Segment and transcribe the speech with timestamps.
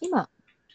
[0.00, 0.28] 今、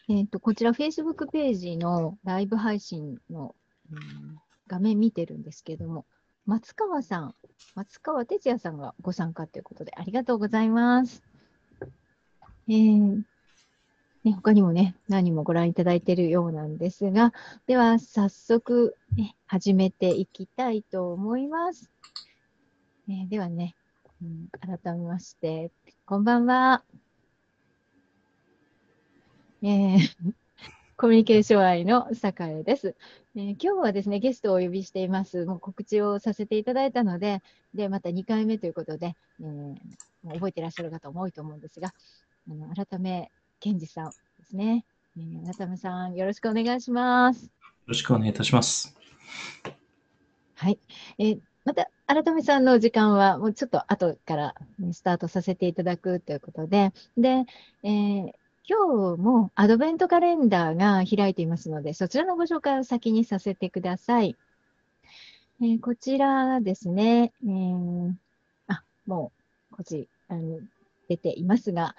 [0.08, 3.54] えーと、こちら Facebook ページのライブ配信の、
[3.92, 6.06] うん、画面見てるんですけども、
[6.46, 7.34] 松川さん、
[7.74, 11.22] 松川哲也さんがご参加ということで、ありがとうございます。
[12.68, 13.22] えー
[14.26, 17.32] ね、他にもね、何もご覧いただいているようなんですが、
[17.68, 21.92] では早速、ね、始めていきたいと思います。
[23.08, 23.76] えー、ではね、
[24.20, 25.70] うん、改めまして、
[26.06, 26.82] こんばんは。
[29.62, 29.98] えー、
[30.96, 32.94] コミュニケーション愛の栄です、
[33.34, 35.46] えー、今日はですね、ゲストをお呼びしています。
[35.46, 37.42] もう告知をさせていただいたので、
[37.74, 39.76] で、また2回目ということで、えー、
[40.34, 41.94] 覚えていらっしゃる方も多いと思うんですが、
[42.50, 43.30] あの改め、
[43.60, 44.84] 健二さんですね。
[45.16, 47.44] えー、改めさん、よろしくお願いします。
[47.44, 47.50] よ
[47.86, 48.94] ろしくお願いいたします。
[50.54, 50.78] はい。
[51.18, 54.54] えー、また、改めさんの時間は、もうちょっと後から
[54.92, 57.44] スタートさせていただくということで、で、
[57.82, 58.32] えー、
[58.68, 64.34] 今日もアドベントカレンダーが開いていますので、そちらのご紹介を先にさせてください。
[65.62, 68.12] えー、こちらですね、えー、
[68.66, 69.30] あ、も
[69.70, 70.58] う、こっち、あの、
[71.08, 71.94] 出ていますが、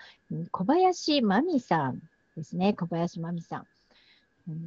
[0.51, 2.01] 小林真美さん
[2.35, 3.67] ですね、小林真美さん。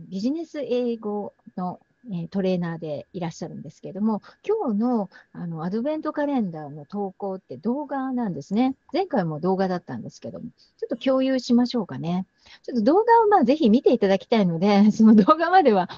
[0.09, 1.81] ビジネス英語の
[2.13, 8.75] えトレーナーでいらっしゃるんですけれども、今日のあのアドベントカレンダーの投稿って動画なんですね。
[8.93, 10.47] 前回も動画だったんですけども、
[10.79, 12.27] ちょっと共有しましょうかね。
[12.63, 15.89] ちょっと動画をまあぜひ見ていただきたいので、 その動画までは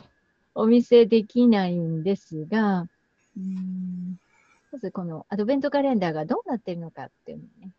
[0.55, 2.89] お見せできないんですが、
[3.37, 4.19] うん
[4.73, 7.73] まずこのアドベントカレンダーがどうなっているのかっていうのをね、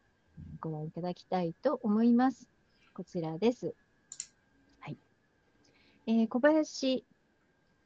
[0.61, 2.47] ご覧いただきたいと思います。
[2.93, 3.73] こちらです。
[4.79, 4.97] はい。
[6.05, 7.03] えー、小林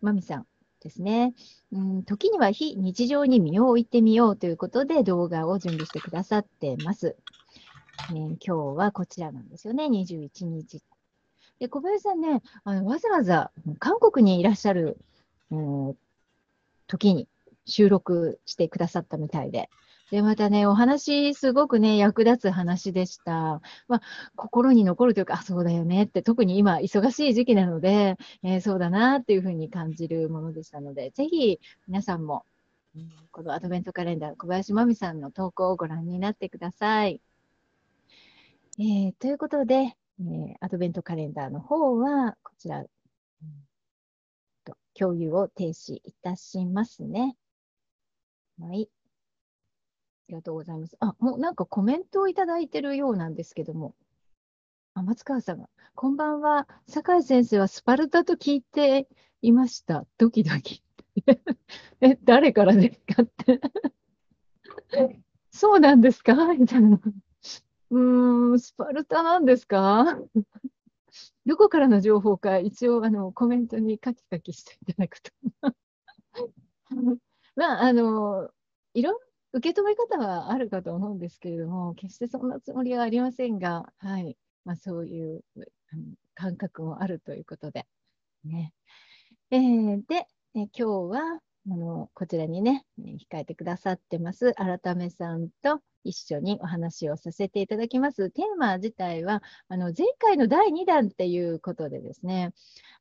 [0.02, 0.48] まみさん
[0.82, 1.34] ですね。
[1.72, 7.16] うん、時には非日常に身を置いてみようということで動画を準備してくださってます。
[8.12, 10.82] えー、今日はこちらなんですよね、21日。
[11.60, 14.98] で小林さんね、あのわざわざ韓国にいらっしゃる、
[15.52, 15.96] えー、
[16.88, 17.28] 時に
[17.66, 19.70] 収録してくださったみたいで、
[20.12, 23.62] で、またね、お話、すごくね、役立つ話でした。
[23.88, 24.02] まあ、
[24.38, 32.46] 心に残るというか、あ、そうだよねって、特に今、忙しい時期なので、えー、そうだなっていうふうに感じるものでしたので、ぜひ皆さんも、
[33.32, 37.22] このアドベントカレンダー、小林真美さんの投稿をご覧になってください。
[38.80, 42.86] えー、ということで、えー、アドベントカレンダーの方は、こちら、
[44.94, 47.36] 共有を停止いたしますね。
[48.60, 48.90] はい。
[50.28, 50.98] ありがとうございます。
[51.00, 53.96] あ、もうなんかコメントをいただいてるようなんですけども。
[54.94, 56.68] あ、松川さんが、こんばんは。
[56.88, 59.08] 酒井先生はスパルタと聞いて
[59.42, 60.06] いました。
[60.18, 60.84] ドキドキ。
[62.02, 63.62] え、誰からですかって
[65.52, 66.54] そうなんですか？
[66.56, 67.00] みたいな。
[67.92, 70.20] うーん、スパルタなんですか？
[71.46, 75.32] どこからの情報か、一応あのコメントにカキカキしていただくと。
[77.56, 78.52] まあ、あの、
[78.94, 79.16] いろん
[79.54, 84.38] 受け止め方はあるかと思うんですけれども、決してそんなつもりはありませんが、はい。
[84.66, 85.44] まあ、そういう
[86.36, 87.86] 感覚もあるということで。
[88.44, 88.74] ね。
[89.52, 98.30] えー、で、え今日は、あの、こちらにね、控えてくださってます、改めさんと一緒にお話をさせていただきます。
[98.32, 102.54] テーマ自体は、あの前回の第2弾っていうことでですね、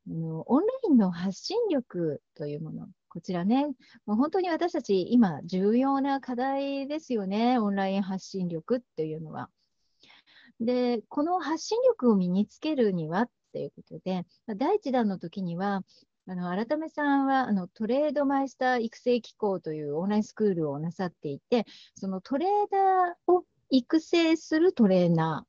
[0.09, 3.65] あのオンラインの発信力というもの、こちらね、
[4.05, 9.49] もう本当に私たち今重要な課題ですよね、オンライン発信力っていうのは。
[10.61, 14.27] で、この発信力を身につけるにはっていうことで、
[14.59, 15.83] 第1弾の時には、
[16.27, 25.47] あの改めさんはあのトレードマイスター育成機構というオンラインスクールをなさっていて、そのトレーダーを育成するトレーナ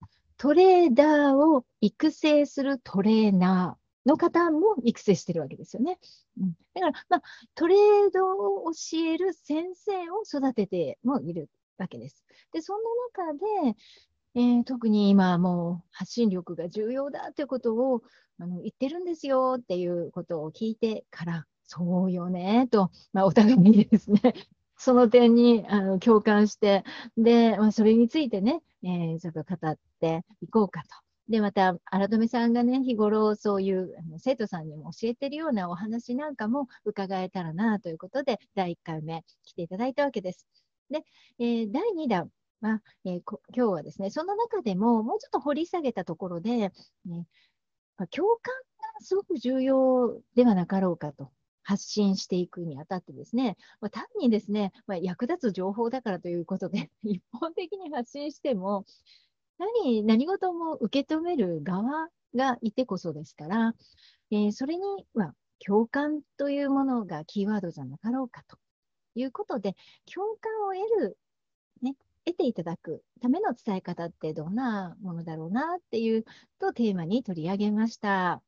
[0.00, 0.06] ー、
[0.36, 5.98] トレーダーを育成するトレーナー、の方も育成してるわけですよね。
[6.40, 7.22] うん、だから、まあ、
[7.54, 11.48] トレードを教える先生を育ててもいる
[11.78, 12.24] わけです。
[12.52, 12.82] で、そん
[13.16, 13.76] な中で、
[14.34, 18.02] えー、特に今もう発信力が重要だということを
[18.38, 24.20] あの言ってるんですよっていうことを聞いてから、そうよねと、まあ、お互いにですね、
[24.76, 26.84] その点にあの共感して、
[27.16, 30.88] で、まあ、それについてね、えー、ちょっと語っていこうかと
[31.28, 40.46] で、また、改めさんがね、日頃そういうあの生徒さんにも教えてるようなお話なんかも伺えたらなということで、第1回目来ていただいたわけです。
[40.90, 41.04] で、
[41.38, 42.30] えー、第2弾
[42.62, 46.72] は、えー、今日はですね、その中でももうちょっと掘り下げたところで、
[47.04, 47.26] ね、
[48.10, 48.54] 共感
[48.94, 51.30] がすごく重要ではなかろうかと。
[51.68, 58.86] 発信していくにあたってですね、まあ、単にですね、まあ、役立つ情報だからということで、 一方的に発信しても、
[59.58, 63.74] 何、何事も受け止める側がいてこそですから、
[64.30, 64.82] えー、それに
[65.14, 65.34] は
[65.64, 68.58] 共感というものがキーワードじゃなかろうかと
[69.14, 69.74] いうことで、
[70.12, 71.18] 共感を得る、
[71.82, 71.94] ね、
[72.24, 76.24] 得ていただくための伝え方ってどんなものだろうなっていう
[76.60, 78.42] とテーマに取り上げました。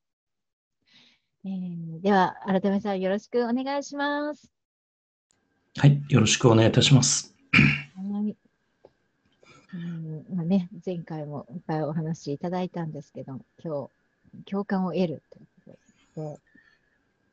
[1.44, 4.52] えー、では、改めさんよろしくお願いします。
[5.78, 7.34] はい、よろしくお願いいたします。
[7.96, 8.36] はい。
[9.75, 13.88] うんまあね、前回もいっぱいお話いただいたんですけど、今
[14.44, 15.78] 日、共感を得るというこ
[16.17, 16.38] とで、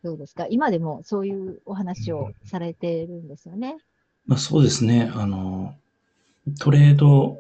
[0.04, 0.46] どうですか？
[0.50, 3.78] 今でもそういうお話をされてるんですよね？
[4.28, 5.12] まあ、そうですね。
[5.16, 5.74] あの、
[6.60, 7.40] トレード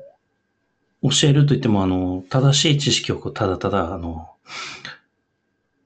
[1.03, 4.29] 教えるといっても、あの、正しい知識をこうただただ、あの、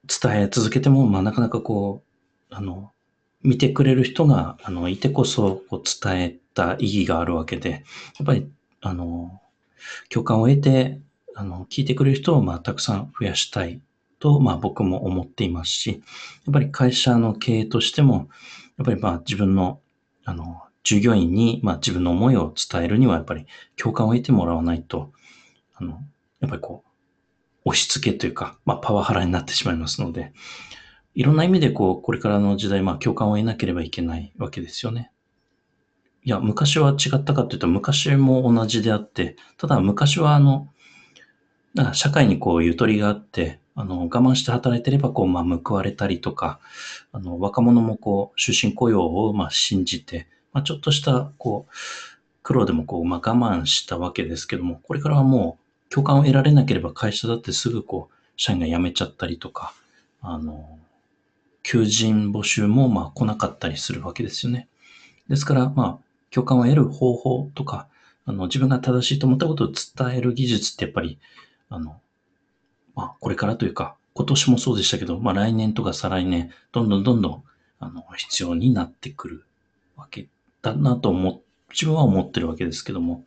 [0.07, 2.03] 伝え続けても、まあ、なかなかこ
[2.49, 2.93] う、あの、
[3.41, 7.77] 見てくれる人が、あの、いてこそ、こう、伝えた意義があるわけで、や
[8.23, 8.49] っぱり、
[8.81, 9.41] あの、
[10.09, 10.99] 共感を得て、
[11.35, 13.81] あの、聞いてくれる人を、まあ、たくさん増やしたい
[14.19, 16.03] と、まあ、僕も思っていますし、
[16.45, 18.29] やっぱり会社の経営としても、
[18.77, 19.79] やっぱり、まあ、自分の、
[20.25, 23.45] あの、従業員に、まあ、自分の思いを伝えるには、やっぱり
[23.75, 25.11] 共感を得てもらわないと、
[25.75, 26.03] あの、
[26.39, 30.33] やっぱりこう、押し付けというか、まあ、パワハラになってしまいますので、
[31.13, 35.11] いろんな意味でこう、これからの時代、まあ、共感を得なければいけないわけですよね。
[36.23, 40.71] いや、昔は違ったかというと、昔も同じであって、ただ昔はあの、
[41.73, 46.59] だか社会にこう、ゆとりがあって、あの、我慢して働いてれば、こう、まあ、報われたりとか、
[47.11, 51.73] あの、若者もこう、終身雇用を、まあ、信じて、まあ、ちょっとした、こう、
[52.43, 55.57] 苦労でもこう、まあ、我慢したわけですけども、これからはも
[55.89, 59.73] う、共感を得られなければ会社だってすぐこう、社員が辞めちゃったりとか、
[60.21, 60.77] あの、
[61.63, 64.67] 求人募集もまあ来なかったりするわけですよね。
[65.29, 67.87] ですから、まあ、共感を得る方法とか、
[68.25, 71.19] あの、自分が正しいと思ったことを伝える技術ってやっぱり、
[71.69, 72.01] あの、
[72.95, 77.43] まあ、これからというか、今年もそうでしたけど、まあ、来年とか再来年、どんどんどんどん、
[77.79, 79.45] あの、必要になってくる
[79.95, 80.27] わけ
[80.61, 81.41] だなと思、
[81.71, 83.25] 自分は思ってるわけですけども。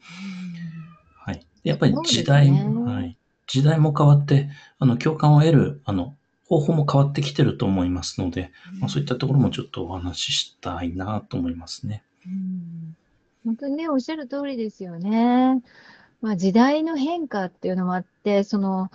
[1.17, 1.47] はい。
[1.63, 3.17] やっぱり時代、ね、はい。
[3.47, 4.49] 時代も変わって、
[4.79, 6.17] あの、共感を得る、あの、
[6.47, 12.05] 方法も変わってきてると思いますので、うん、まあ、そういったところもちょっとお話ししたいなと思いますね。
[12.27, 12.97] うん、
[13.45, 15.63] 本当にね、おっしゃる通りですよね。
[16.21, 18.91] まあ、時代の変化っていうのもあって、その、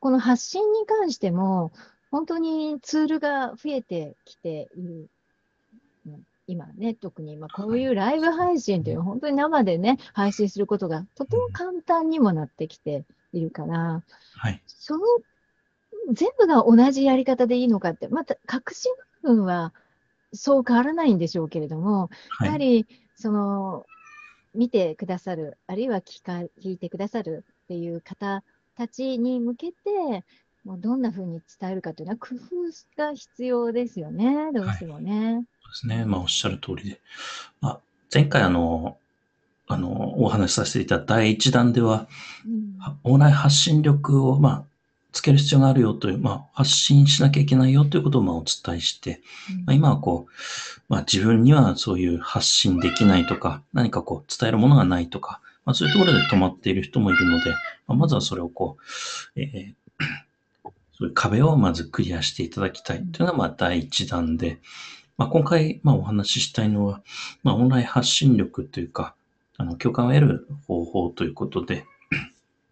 [0.00, 1.72] この発信に関しても、
[2.10, 5.08] 本当にツールが増えてきている。
[6.46, 14.02] 今ね、特に今こういうライブ配信という、本当に生でね、配信することがとても簡単にもなってきているから、
[14.36, 15.04] はい、その
[16.12, 18.92] 全部が同じやり方でいいのかって、また核心
[19.22, 19.72] 部分は
[20.34, 22.86] そう変わらないんでしょうけれども、はい、やはり、
[23.16, 23.86] その、
[24.54, 28.42] 見てくださる、あるいは聞か聞いてくださるっていう方
[28.76, 30.24] たちに向けて、
[30.64, 32.40] もうどんなふうに伝えるかというのは工夫
[32.96, 35.12] が必要ですよね、どうしてもね。
[35.12, 37.00] はい、そうですね、まあ、おっしゃる通りで。
[37.60, 37.80] まあ、
[38.12, 38.98] 前回あの、
[39.66, 42.08] あの、お話しさせていた第一弾では、
[42.46, 44.64] うん、オンライン発信力を、まあ、
[45.14, 49.22] つける必要があるよという、まあ、発信しなきゃいけないよということをまあお伝えして、
[49.64, 50.32] まあ、今はこう、
[50.88, 57.50] まあ、自分にはそういう発信できないとか、何かこう伝えるものがないとか、まあ、そういうところで止まっている人もいるので、
[57.86, 58.76] まあ、まずはそれをこ
[59.36, 59.74] う、えー、
[60.98, 62.98] そういう壁をまずクリアしていただきたい。
[63.06, 64.58] というのがまあ第一弾で、
[65.16, 67.02] まあ、今回まあお話ししたいのは、
[67.44, 69.14] まあ、オンライン発信力というか、
[69.58, 71.86] あの共感を得る方法ということで、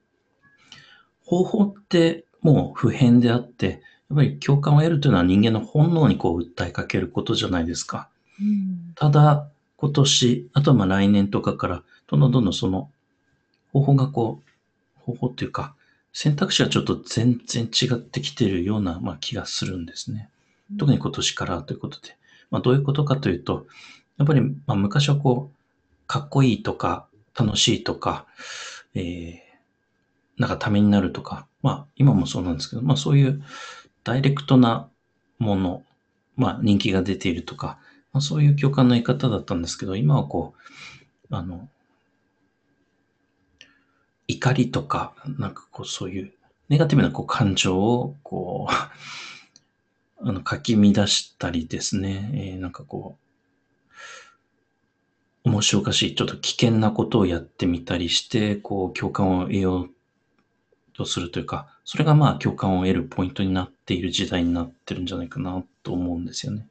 [1.25, 8.09] 方法ってもう普遍であって、やっぱり共感を得るというのは人間の本能にこう訴えかけることじゃないですか。
[8.41, 12.91] うん、ただ、今年、あとはまあ来年とかから、どんどんどんどんその
[13.73, 15.75] 方法がこう、方法っていうか、
[16.13, 20.29] 選択肢はちょっと全然違ってきているような、まあ、気がするんですね。
[20.79, 22.17] 特に今年からということで。
[22.51, 23.67] まあ、どういうことかというと、
[24.19, 28.27] やっぱり、まあ、昔はこう、かっこいいとか、楽しいとか、
[28.95, 29.37] えー、
[30.43, 33.45] なんかためになるとか、まあ今もそうなんですけど、まあそういう
[34.03, 34.91] ダイレクトな
[35.39, 35.85] もの、
[36.35, 37.79] まあ人気が出ているとか、
[38.13, 40.55] まあそういう共感の言い方だったんですけど、今はこ
[41.31, 41.69] う、あの、
[44.27, 46.33] 怒りとか、なんかこうそういう
[46.69, 48.73] ネガティブなこう感情をこう、
[50.29, 53.17] あの書き乱したりですね、えー、なんかこ
[55.45, 59.91] う、面白おかしい、ちょっと危険なことをやってみたりして、こう、共感を得よう
[61.03, 66.67] とするというか、それがまあ共感を得るポイントになっている時代になってるんじゃないかなと思うんですよね。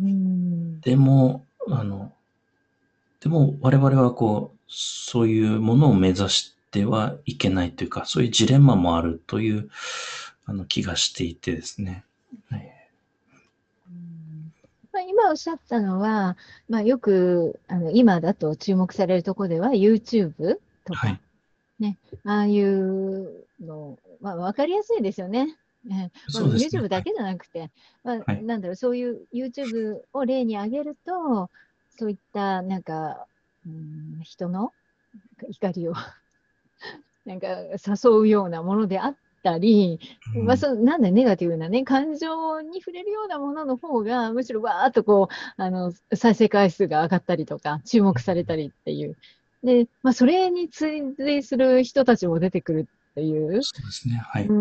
[0.00, 0.80] うん。
[0.80, 2.12] でも、あの、
[3.20, 9.70] でも我々はこう、そういうものを目指しってはいけないというか、そういうジレンマもあるという
[10.44, 12.04] あの気がしていてですね。
[12.50, 12.72] はい。
[14.92, 16.36] まあ、今おっしゃったのは、
[16.68, 21.20] まあ、よくあの今だと注目されるところでは YouTube とか、はい
[21.78, 25.56] ね、ああいうの、まあ、分かりやすいですよね。
[25.84, 27.70] ねまあ、YouTube だけじゃなくて、
[28.02, 31.50] まあはいなんだろう、そういう YouTube を例に挙げると、
[31.98, 33.26] そういったなんか、
[33.66, 34.72] うん、人の
[35.48, 35.94] 怒りを
[37.24, 40.00] なんか誘うようなものであったり、
[40.34, 49.16] うんまあ、そうなんだネガティブなね、感情に触れるようなものの方が、むしろわーっとこう、あの、再生回数が上がったりとか、注目されたりっていう。
[49.66, 54.22] で、まあ、それに追随する人たちも出てくるっていう、そうですね。
[54.24, 54.46] はい。
[54.46, 54.52] う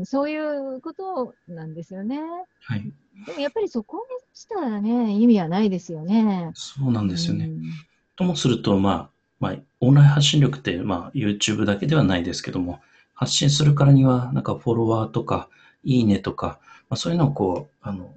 [0.00, 2.20] ん、そういうことなんですよね。
[2.62, 2.92] はい。
[3.26, 6.52] でもやっぱりそこを目指したらね、意味はないですよね。
[6.54, 7.46] そうなんですよね。
[7.46, 7.62] うん
[8.14, 12.80] ともすると、まあ、まあ、オンライン発信力って、まあ、YouTube だけではないですけども、
[13.14, 15.48] 発信するからには、なんかフォロワーとか、
[15.84, 18.14] いいねとか、まあ、そういうのをこう、あの、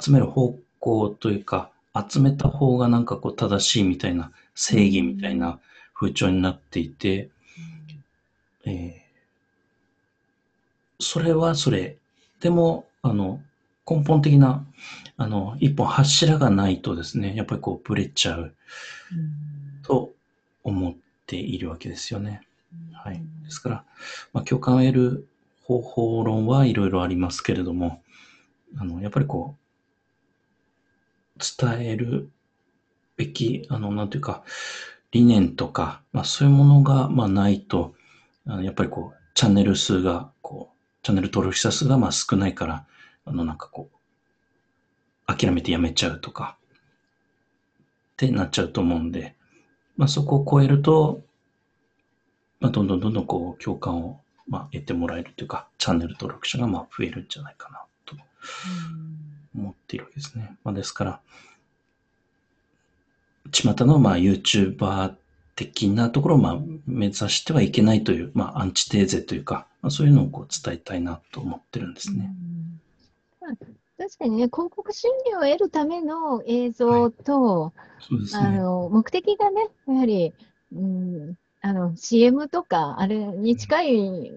[0.00, 1.70] 集める方向というか、
[2.08, 5.60] 集めた方がなんかこう正しいみたいな、正義みたいな
[5.94, 7.30] 風潮になっていて、
[8.64, 9.04] えー
[11.00, 11.98] それはそれ。
[12.40, 13.40] でも、あの、
[13.88, 14.64] 根本的な、
[15.16, 18.54] あの、一本柱がないとですね、やっぱりこう、ブレちゃう
[19.82, 20.12] と
[20.62, 20.94] 思っ
[21.26, 22.42] ているわけですよね。
[22.92, 23.22] はい。
[23.44, 23.84] ですから、
[24.32, 25.28] まあ、共感を得る
[25.62, 28.02] 方法論はいろいろありますけれども、
[28.78, 29.56] あの、やっぱりこ
[31.36, 32.30] う、伝える
[33.16, 34.42] べき、あの、なんていうか、
[35.12, 37.94] 理念とか、まあ、そういうものが、まあ、ないと、
[38.46, 42.86] あのやっぱりこう、チャンネル数が、こう、チャンネル登録者数が、まあ、少ないから、
[43.24, 46.56] あの、なんかこう、諦めてやめちゃうとか、
[48.14, 49.34] ってなっちゃうと思うんで、
[49.96, 51.22] まあ、そこを超えると、
[52.60, 58.16] まあ、どんどんどんどんこう共感を、まあ、得てもらえるというか、チャンネル登録者がまあ増えるんじゃないかなと
[59.54, 60.56] 思っているわけですね。
[60.64, 61.20] まあ、ですから、
[63.52, 65.14] 巷のまあ YouTuber
[65.56, 72.30] 的なところをまあ目指してはいけないという、まあ、アンチテーゼというか、まあ、そういうのをこう伝えたいなと思ってるんですね。
[73.96, 78.58] 確かにね、広告収入を得るための映像と、あそうですね。
[78.58, 80.34] の目的がね、やはり、
[80.74, 84.32] うん、あの CM とか、あれに近い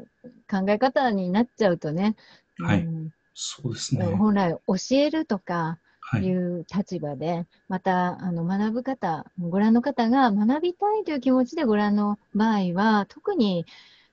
[0.49, 2.15] 考え方になっちゃうとね、
[2.59, 4.03] はいうんそうですね。
[4.03, 5.79] 本来教えるとかは
[6.15, 6.35] いい。
[6.35, 13.65] う立場で、またあの学ぶ方、ご覧の方が学びたいという気持ちでご覧の場合は、特に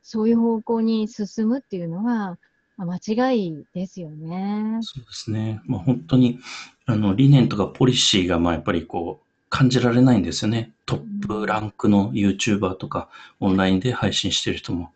[0.03, 2.39] そういう方向に進むっていうのは、
[2.77, 4.79] まあ間違いですよね。
[4.83, 5.61] そうですね。
[5.67, 6.41] まあ本当に、
[6.87, 10.73] あの、理念とかポリシーが、まあやっぱりこう、感じられないんですよね。
[10.85, 13.09] トップランクの YouTuber とか、
[13.39, 14.91] オンラインで配信してる人も。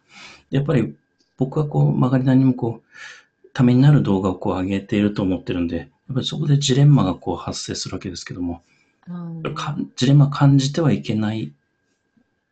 [0.50, 0.96] でやっぱり
[1.36, 8.62] 僕はこう、曲がりなりにもこう、ためになる動画をこう上げていると思ってるんで、やっぱりそこでジレンマがこう発生するわけですけども、
[9.08, 11.52] うんかジレンマ感じてはいけない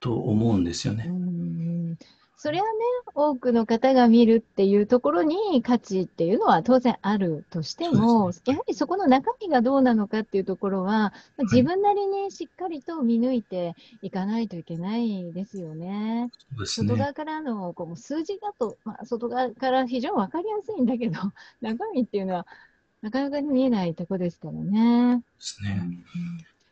[0.01, 1.05] と思うんですようね。
[1.05, 1.99] ん
[2.39, 2.71] それはね、
[3.15, 16.25] 多くの方が見るっていうところに価値っていうのは当然あるとしても、そうやはりそこの中身がどうなのかっていうところは、まあ自分なりにしっかりと見抜いていかないといけないですよね。
[16.25, 16.31] ね。
[16.67, 21.19] 外側からのこう数字だと、まあ、外側から非常に分かりやすいんだけど、
[21.63, 22.47] 中身っていうのは
[23.03, 25.17] なかなか見えないとこですからね。
[25.19, 25.81] ですね。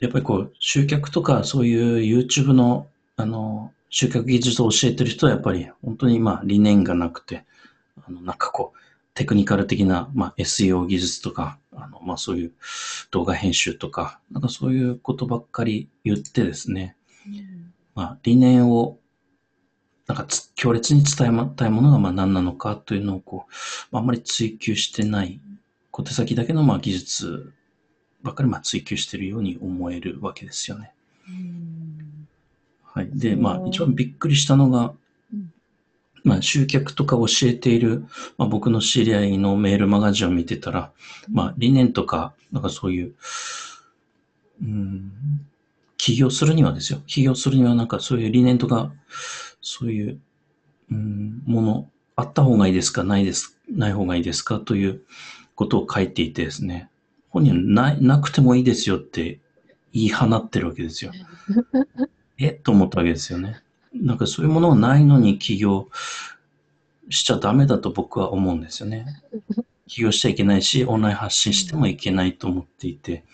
[0.00, 7.44] やっぱりこう、集客とか、そういう YouTube の、あの、集客技術を教えてる人は、やっぱり本当にまあ理念がなくて、
[8.06, 8.78] あの、なんかこう、
[9.14, 12.52] テクニカル的な、まあ SEO 技術とか、あの、まあそういう
[13.12, 16.96] 動画編集とか、なんかそういうことばっかり言ってですね、
[17.94, 18.98] まあ理念を、
[20.08, 23.52] なんかつ強烈に伝えたいものがまあ何なのかというのをこう、
[23.92, 25.40] まあ、あんまり追求してない、
[25.94, 27.52] 小手先だけのまあ技術
[28.24, 30.92] ばっかりまあ追求しているように思えるわけですよね。
[32.82, 33.10] はい。
[33.12, 34.92] で、まあ、一番びっくりしたのが、
[36.24, 38.06] まあ、集客とか教えている、
[38.38, 40.90] まあ、僕の知り合いのメールマガジンを見てたら、
[41.30, 43.14] まあ、理念とか、なんかそういう、
[44.62, 45.12] うん、
[45.96, 47.02] 起業するにはですよ。
[47.06, 48.92] 起業するには、なんかそういう理念とか、
[49.60, 50.20] そういう、
[50.90, 55.02] うん、もの、あった方がいいですかないです、ない方がいいですかという
[55.54, 56.88] ことを書いていてですね、
[57.28, 59.40] 本人はななくてもいいですよって
[59.92, 61.12] 言い放ってるわけですよ。
[62.38, 63.60] えと思ったわけですよね。
[63.92, 65.88] なんかそういうものがないのに起業
[67.08, 69.06] しちゃダメだと僕は思うんですよね。
[69.86, 73.24] 起業しちゃいけないし、オンライン発信してもいけないと思っていて、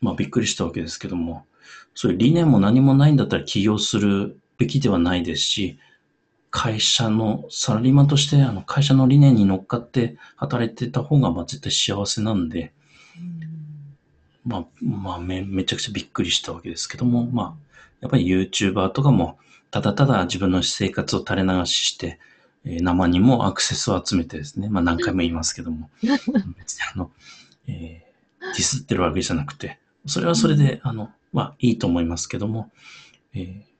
[0.00, 1.46] まあびっくりしたわけですけども、
[1.94, 5.78] そういう理念も何もないんだったら起業するべきではないですし、
[6.52, 12.72] 会社のサラリーマンとしてあの会社の理念に乗っかって働いてた方がまあ絶対幸せなんで、
[14.44, 19.38] まあ、まあめ、めちゃくちゃびっくりしたわけですけども、まあ、やっぱり YouTuber とかも、
[19.70, 22.18] ただただ自分の生活を垂れ流しして、
[22.66, 25.88] えー、生にもアクセスを集めてですね、まあ何回も言いますけども、
[26.58, 27.10] 別にあの、
[27.66, 32.70] えー、ディスってるわけじゃなくて、それはそれで、あの、まあいいと思いますけども、
[33.34, 33.71] えー、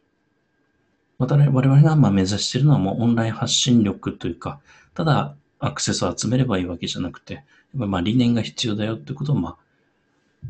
[1.19, 4.61] 我々がまあ目指しているのはもうオンライン発信力というか、
[4.95, 9.57] ただアクセスを集めればいいわけじゃなくて、まあ理念が必要だよってことを、まあ、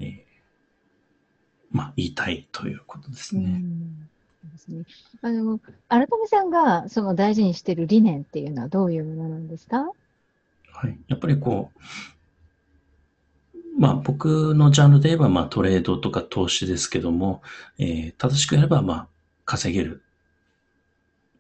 [0.00, 0.19] えー、
[1.71, 3.62] まあ言いたいということですね。
[4.52, 4.85] ですね。
[5.21, 9.90] あの、改めさんがその大事にしている理念っていうのはどういうものなんですか？
[10.73, 10.99] はい。
[11.09, 11.78] やっぱりこう、
[13.78, 17.42] まあ僕のジャンルで言えばまあトレードとか投資ですけども、
[17.78, 19.09] えー、正しくやればまあ
[19.45, 20.01] 稼げる。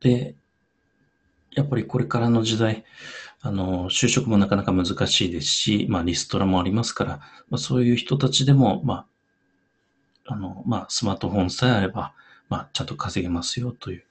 [0.02, 0.34] で、
[1.52, 2.84] やっぱりこれからの時代、
[3.40, 9.06] あの、就職もなかなか難しいですし、まあリストラもありますから、まあ、そういう人たちでも、ま
[10.26, 12.14] あ、あの、まあスマートフォンさえあれば、
[12.48, 14.04] まあ、ちゃんと稼げますよという、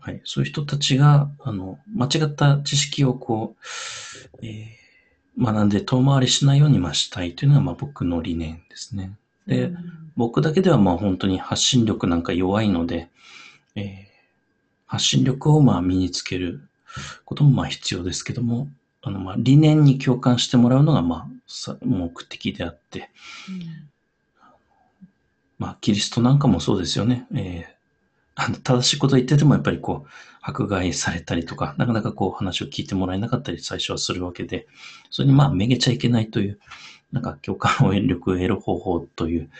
[0.00, 3.56] はい、そういう人たちが、あの、間違った知識をこ
[4.42, 9.16] う、えー、学んで遠回りしないようにましたいというのが、まあ、僕の理念ですね。
[9.46, 9.76] で、うん、
[10.16, 13.08] 僕だけではまあ本当に発信力なんか弱いので、
[13.76, 14.09] えー、
[14.90, 16.68] 発信力をまあ身につける
[17.24, 18.68] こともまあ必要ですけども、
[19.02, 23.10] あのまあ理念に共感してもらうのがまあ目的であって、
[23.48, 23.88] うん
[25.60, 27.26] まあ、キリストなんかもそうですよね。
[27.34, 27.64] えー、
[28.34, 34.66] あの正しいこと言っててもやっぱりこう、迫害されたりとか、なかなかこう話を聞いてもらえなかったり最初はするわけで、
[35.10, 36.58] それにまあめげちゃいけないという、
[37.12, 39.50] なんか共感を力を得る方法という、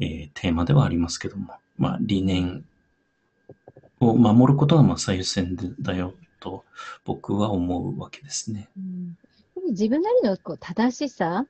[0.00, 2.64] えー、テーマではありますけども、まあ理念
[4.00, 6.64] を守ることがまあ最優先だよと
[7.04, 8.68] 僕は思うわけですね。
[8.76, 9.16] うん、
[9.70, 11.46] 自分なりのこう正しさ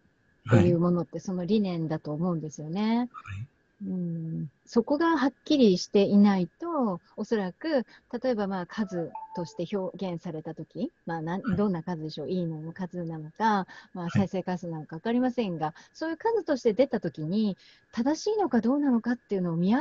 [0.48, 3.08] というものってその理念だと思うんですよね。
[3.12, 3.46] はい。
[3.86, 7.86] うん、そこがはっきりしていないと、おそらく、
[8.22, 17.56] 例えばまあ数として表現されたとき、まあな、どんな数でしょう、いいのの数なのか、まあ、再生回数なのか分かりませんが、そういう数として出たときに、
[17.92, 19.80] 正しいのかどうなのかっていうのを見誤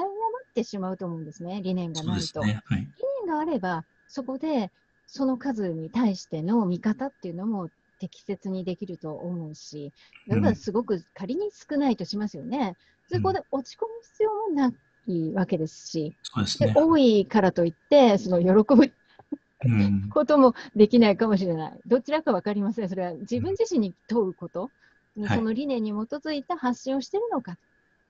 [0.57, 2.41] ってしまうと思うんですね、理念がないと。
[2.41, 2.87] ねはい、理
[3.25, 4.71] 念があれば、そこで
[5.05, 9.93] その数に対しての見方っていうのも適切にできると思うし、
[10.27, 12.75] だからすごく仮に少ないとしますよね。
[13.11, 14.73] そこで落ち込む必要もな
[15.07, 18.91] いわけですし、そうですね、多いからといって、その喜ぶ
[20.11, 21.79] こともできないかもしれない。
[21.85, 22.89] どちらか分かりません。
[22.89, 24.71] それは自分自身に問うこと、
[25.27, 27.57] その理念に基づいた発信をしているのか。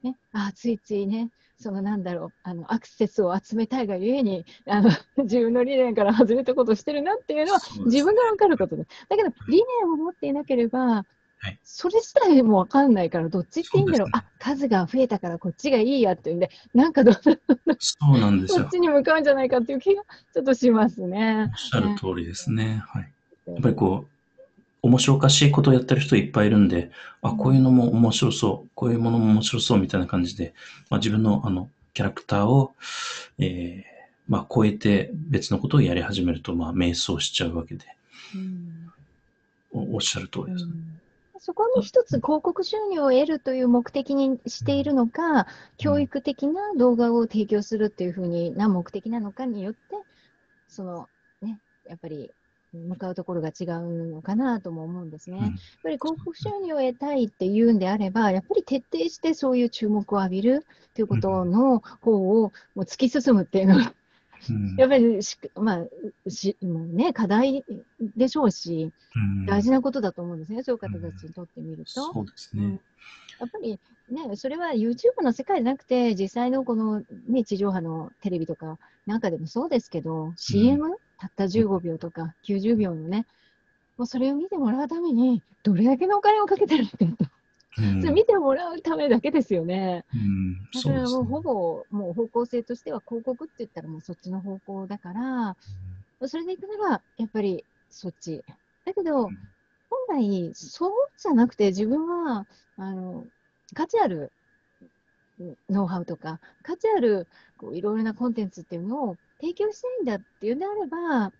[0.03, 1.29] ね、あついついね、
[1.59, 4.89] そのなんだろう、あのアクセスを集めたいがゆえにあの、
[5.23, 8.89] 自分の理念から外れたことをしてるなっていうのは、自分が分かることです。
[9.09, 11.05] だけど、理念を持っていなければ、
[11.39, 18.63] はい、それ自体もわかんないから、どっちっていいんだろう、うね、あ数が増えたからこっちがいいやっていうんで、なんかどそうなんですよ。
[18.63, 21.49] こっちに向かうんじゃないかっていう気がちょっとしますね。
[21.51, 22.83] おっしゃる通りですね。
[22.87, 23.13] はい。
[23.47, 24.16] やっぱりこう、
[24.87, 30.53] 面白おかしいことをやってる人いっぱいいるんで、あ、こういうのも面白そう、こういうものも面白そうみたいな感じで、
[30.89, 32.73] まあ、自分のあのキャラクターを、
[33.39, 33.97] えー
[34.27, 37.85] まあ、超えて別のことをやり始めると、まあ、迷走しちゃうわけで、
[39.73, 40.65] うん、おっしゃる通りです。
[40.65, 40.71] ね。
[40.73, 41.01] うん。
[41.39, 45.47] そこに一つ広告収入を得るという目的にしているのか、
[45.77, 49.79] 教育的な動画を提供するっていうふうにな目的なのかによって、
[50.67, 51.07] その
[51.41, 52.31] ね、やっぱり
[52.73, 55.37] 向かうところが違うのかなとも思うんですね。
[55.37, 55.49] やっ
[55.83, 63.93] ぱり広告収入を得たいっていうんであれば、やっぱり徹底してそういう注目を浴びるということの方をもう突き進むっていうのは
[64.77, 67.63] やっぱりし、まあ、しもうね、課題
[68.15, 72.13] でしょうし、うん、大事なことだと思うんですね、そういう方たちにとってみると。
[72.13, 72.79] そうですね、
[73.39, 83.25] やっぱりね、それは YouTube の世界じゃなくて、実際のこの、ね、地上波のテレビとかなんかでもそうですけど、CM、たった15秒とか90秒のね、
[83.97, 87.25] もうそれを見てもらうために、どれだけのお金をかけてるってと。
[88.01, 90.03] それ見てもらうためだけですよね。
[90.13, 95.55] うん、それはもうほぼ、もう方向性としては広告って言ったらもうそっちの方向だから、
[96.19, 98.43] うん、それでいくならやっぱりそっち。
[98.85, 99.37] だけど、うん、
[100.07, 103.25] 本来そうじゃなくて自分はあの
[103.73, 104.31] 価値ある
[105.69, 111.31] ノウハウとか、価値あるこういろいろなコンテンツっていうのを提供したいんだっていうんであれば、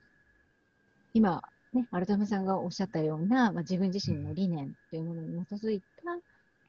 [1.14, 1.42] 今、
[1.74, 5.86] ね、アルタムさんがおっしゃったような、まあ、自分自身の理念というものに基づいた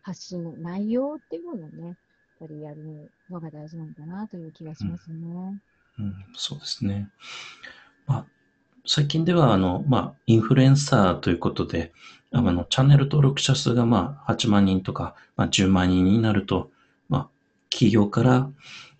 [0.03, 1.97] 発信の内容っていうものをね、
[2.39, 5.61] ぱりやるのが大事なのかなという気がしますね。
[5.99, 7.11] うん、そうですね。
[8.07, 8.27] まあ、
[8.87, 11.93] 最近では、あの、まあ、インフルエンサーということで、
[12.31, 16.78] あの、チャンネル登録者数が、まあ、8万人とか、まあ、10万人になると、まあ、
[17.71, 18.51] 企業から、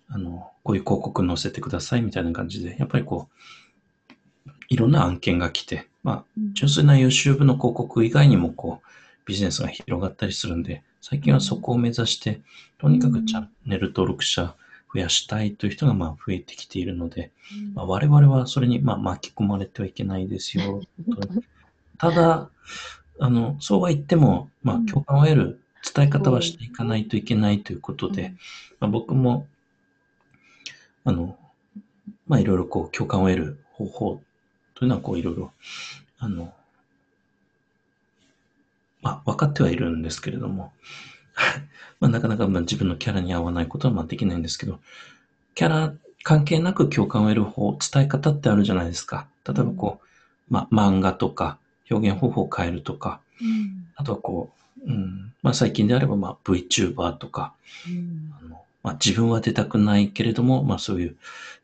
[0.09, 8.87] あの、こういう広告載せてくださいみたいな感じで、やっぱりこう、いろんな案件が来て、まあ、純粋な YouTube の広告以外にも、こう、
[9.25, 12.41] ビジネスが広がったりするんで、最近はそこを目指して、
[12.77, 14.55] とにかくチャンネル登録者
[14.93, 17.31] 増やしたいという人がまあ増えてきているので、
[17.73, 20.81] まあ、我々はそれにまあ巻き込まれてはいけないですよ。
[21.99, 22.49] ただ、
[23.19, 28.33] あの、そうは言っても、まあ、共感を得る伝え方はしていかないといけないということで、
[28.79, 29.47] まあ、僕も、
[31.05, 31.37] あの、
[32.27, 34.21] まあ、いろいろこう、共感を得る方法
[34.75, 35.51] というのは、こう、いろいろ、
[36.19, 36.53] あの、
[39.01, 40.73] まあ、分かってはいるんですけれども、
[41.99, 44.79] まあ、なかなかまあ自分のキャラに合わないことはまあできないんですけど、
[45.55, 49.27] キャラ関係なく共感を得る方、伝え方ってあるじゃないですか。
[49.45, 50.01] 例えばこ
[50.49, 51.57] う、まあ、漫画とか
[51.89, 54.51] 表現方法を変えるとか、うん、あとはこ
[54.85, 57.53] う、うんまあ、最近であればまあ VTuber とか、
[57.87, 61.15] うん、あのまあ、自分は出たくないけれども、まあ、そういう、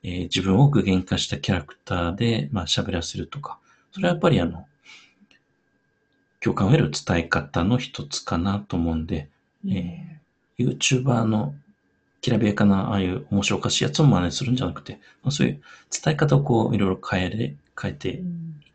[0.03, 3.57] えー、自分を具現化したキャラクターで、まあ、喋らせるとか、
[3.91, 4.67] それはやっぱりあの、
[6.41, 9.29] 共感を得る伝え方の一つかなと思うんで、
[9.65, 11.55] うん、えー、YouTuber の
[12.21, 15.61] きらびやかな、ああいう面白おかしいやつを真似するんじゃなくて、まあ、そういう
[15.91, 18.23] 伝え方をこう、いろいろ変えれ、変えていっ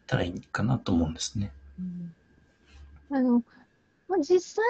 [0.06, 1.52] たらいいかなと思うんですね。
[3.10, 3.42] うん、あの、
[4.10, 4.64] まあ、実際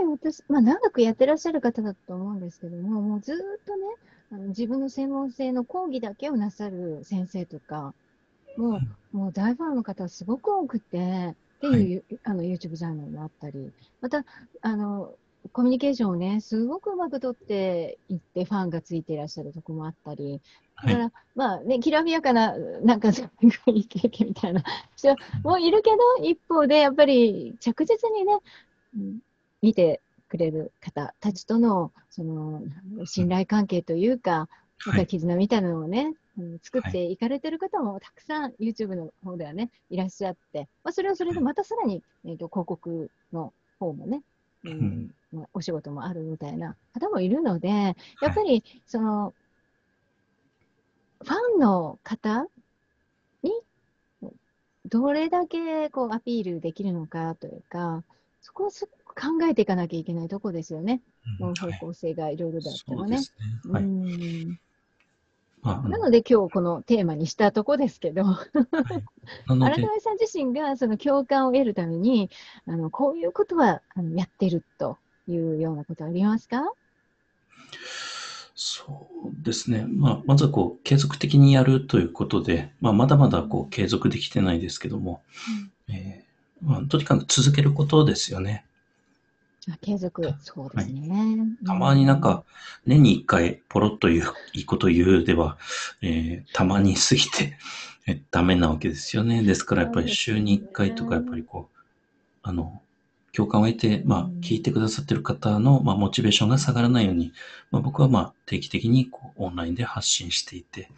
[0.00, 3.86] に私、まあ、長くやってらっしゃる方だと思うんですけども、もうずっとね、
[4.30, 7.92] あの自分の専門性の講義だけをなさる先生とか、
[8.56, 8.80] も
[9.12, 14.24] う、もう大ファンの方すごく多くて、っていう、はい、あの YouTube チャンネルもあったり、また、
[14.60, 15.12] あの、
[15.52, 20.40] コミュニケーションをね、すごくうまく取っていって、ファンがついていらっしゃるとこもあったり、
[20.76, 23.28] だから、はい、まあね、きらびやかな、なんか、す
[23.66, 24.62] ごい経験みたいな
[24.96, 28.40] 人もいるけど、一方で、やっぱり着実にね、うん、
[29.62, 32.62] 見てくれる方たちとの、その、
[33.04, 34.48] 信頼関係というか、
[34.86, 37.16] また絆みたいなのをね、うん、作ってい。
[37.16, 44.22] かれてる方もたくさん YouTube の方ではね、いらっしゃって、まあ、それはそれでまたさらに、えーと、広告の方もね、
[44.64, 49.34] うん、まあ、お仕事もあるみたいな方もいるので、やっぱり、その、
[51.22, 52.46] ファンの方
[53.42, 53.52] に、
[54.86, 58.04] どれだけこうアピールできるのかというか、
[58.44, 61.00] そこをす考えていかなきゃいけないとこですよね。
[61.40, 63.18] うん、方向性がいろいろだったらね。
[63.72, 64.60] はい、うん。
[65.62, 72.28] なので今日このテーマにしたとこですけど、はい、 改めさん自身がその共感を得るために、
[72.66, 76.70] あのこういうことはあのやってるというようなことありますか？
[78.54, 79.86] そうですね。
[79.88, 85.22] まあ、まずはこう、継続的にやるということで、まあ、まだまだこう、継続できてないですけども、
[85.88, 88.64] うん、えー、まあ、とにかく続けることですよね。
[89.80, 91.08] 継続、そうですね。
[91.08, 92.44] はい、たまになんか、
[92.86, 95.56] 年に一回ポロッと言う、いいこと言うでは、
[96.02, 97.56] えー、たまに過ぎて
[98.06, 99.42] え、ダメなわけですよね。
[99.42, 101.78] ですからやっぱり週に一回とか、やっぱりこう、
[102.42, 102.82] あの、
[103.32, 107.32] 共感を得て、まあ、聞いてくださってる方の、まあ、モチベーションが下がらないように、
[107.70, 110.90] まあ、僕はまあ、定期的にこうオンラインで発信していて、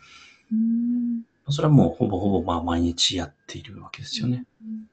[1.48, 4.44] それはもうほぼほぼまあ毎日やっているわけですよね。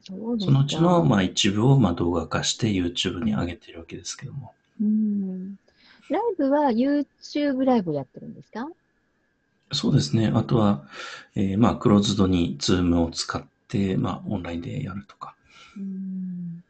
[0.04, 4.54] そそのうちのまあ一部をまあ動画化して YouTube に上げているわけですけども。
[4.82, 5.56] うん。
[6.10, 8.68] ライブは YouTube ライブやってるんですか？
[9.72, 10.32] そうですね。
[10.34, 10.84] あとは、
[11.36, 15.36] えー、まあクローズドに Zoom を使って、まあオンラインでやるとか。
[15.78, 16.64] うん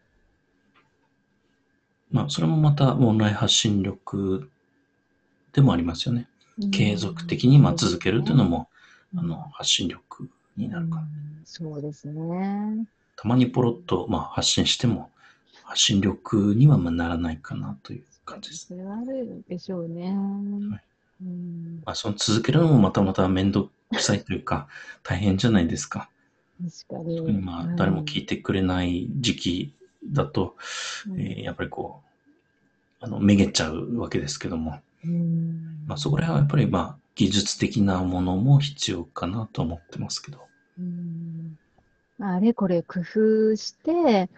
[2.12, 4.48] まあそれもまたオンライン発信力
[5.52, 6.28] でもありますよね。
[6.72, 8.70] 継続的にまあ続けるというのも、
[9.16, 11.08] あの、発信力になるかな。
[11.46, 12.88] そうですね。
[13.16, 15.12] たまにポロッと、まあ、発信しても、
[15.64, 18.68] 発信力にはまあならないかなという感じです。
[18.68, 20.08] それはあるでしょうね。
[20.08, 20.84] はい
[21.22, 24.68] うんまあ、その続けるのもまたまた面倒くさいというか、
[25.04, 26.10] 大変じゃないですか。
[26.88, 27.22] 確かに。
[27.34, 29.74] まあ、誰も聞いてくれない時期
[30.06, 30.56] だと、
[31.08, 32.02] うん、えー、やっぱりこ
[33.02, 40.48] う、あの、めげちゃうわけですけども、うん、まあ、そこら辺はやっぱりまあ、技術的なものも必要かなと思ってますけど。
[40.80, 41.58] うん
[42.20, 44.30] あれこれ工夫して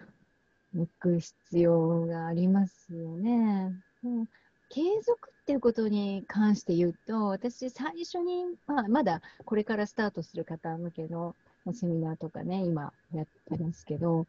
[0.76, 3.72] いく必要がありますよね。
[4.04, 4.26] うん、
[4.70, 11.36] 継続っていうことに関して言うと、私最初に、まあ、まだこれからスタートする方向けの
[11.74, 14.26] セミナーとかね、今やってますけど、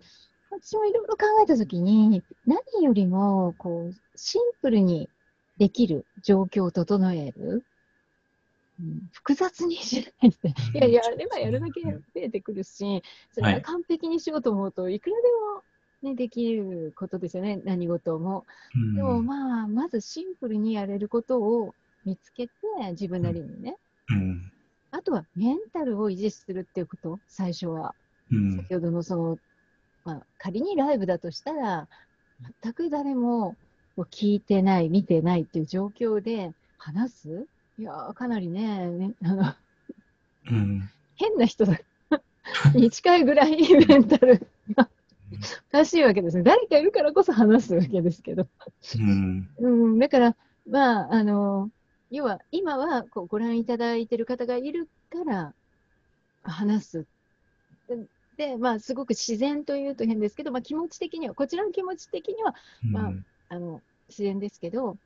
[0.51, 5.09] 私もいろいろ考えたときに、何よりもこうシンプルに
[5.57, 7.65] できる状況を整える。
[8.81, 10.89] うん複雑にしないで。
[10.89, 15.23] いや、やればやるだけ増えてくるし、それははい完璧にしようと思うと、いくらで
[16.03, 18.45] も、ね、できることですよね、何事も。
[18.75, 22.53] うんでもまあ、まずシンプルにやれることを見つけて、
[22.91, 23.77] 自分なりにね。
[24.11, 24.53] うん。
[24.91, 27.95] あとはメンタルを維持するっていうこと、最初は。
[28.31, 28.57] うん。
[28.57, 29.39] 先ほどのその、
[30.05, 31.89] まあ、仮にライブだとしたら、
[32.63, 33.57] 全く誰も
[33.97, 37.47] 聞いてない、見てないっていう状況で話す
[37.79, 39.55] いやー、かなりね、ねあの
[40.51, 40.91] うん。
[41.17, 41.79] 変な人だ
[42.75, 44.89] に近いぐらい メンタルが
[45.69, 46.43] おかしいわけですね。
[46.43, 48.49] 誰かいるからこそ話すわけですけど。
[48.99, 49.49] うん。
[49.59, 50.37] うん、だから、
[50.67, 51.71] まあ、あの、
[52.11, 55.55] 要は、今はこうご覧いただいている方がいるから
[56.43, 57.07] 話す。
[57.89, 63.13] で、でまあ、すごく自然というと変ですけど、まあ、気持ち的には、こちらの気持ち的には、まあ
[63.49, 64.97] あの、自然ですけど、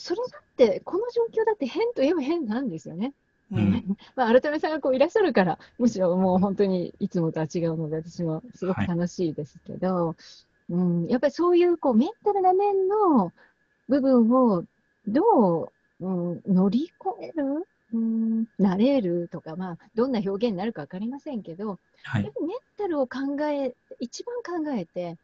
[0.00, 3.12] それだって、この状況だって変といえば変なんですよね。
[3.52, 10.16] うん まあ、改めさんがこういらっしゃるから、 むしろもう本当にいつもとは違うので、私もすごく楽しいですけど、
[10.70, 13.30] うん、やっぱりそういうこうメンタルな面の
[13.90, 14.64] 部分を
[15.06, 22.32] どう、うん、乗り越える、うん、なれるとか、まあ、どんな表現になるか分かりませんけど、はいやっ。
[22.32, 25.18] ぱりメンタルを考え、一番考えて、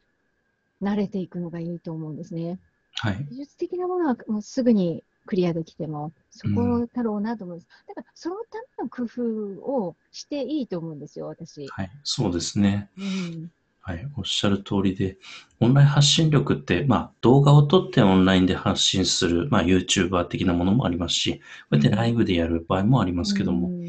[0.82, 2.58] 慣れていくのがいいと思うんですね。
[2.96, 3.26] はい。
[3.30, 7.68] 技術的なものはもうすぐにクリアできても、そこだろうなと思うんです。
[7.88, 11.66] だから、そのための工夫をしていいと思うんですよ、私。
[11.68, 11.90] はい。
[12.04, 12.90] そうですね。
[12.98, 13.50] うん。
[13.80, 14.08] はい。
[14.16, 15.16] おっしゃる通りで、
[15.60, 23.86] オンライン発信力って、まあ、動画を撮ってオンラインで発信する、まあ、YouTuber 的なものもありますし、こうやってライブでやる場合もありますけども、うん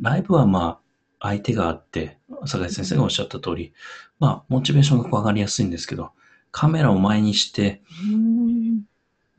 [0.00, 0.80] ライブはま
[1.20, 3.72] あ、相手があって、坂井先生がおっしゃった通り、
[4.18, 6.10] まあ、モチベーションが上がりやすいんですけど、
[6.56, 8.80] カメラを前にして、うん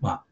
[0.02, 0.24] まあ、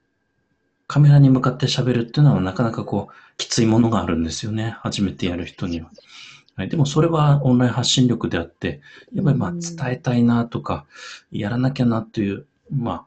[0.86, 4.78] カメラに向かって喋るっていうのはなかなかこう、きついものがあるんですよね。
[4.82, 5.90] 初めてやる人には。
[6.56, 8.82] はい、でもそれはオンライン発信力であって、
[9.16, 10.86] やっぱりまあうん伝えたいなとか、
[11.32, 13.06] やらなきゃなという、まあ、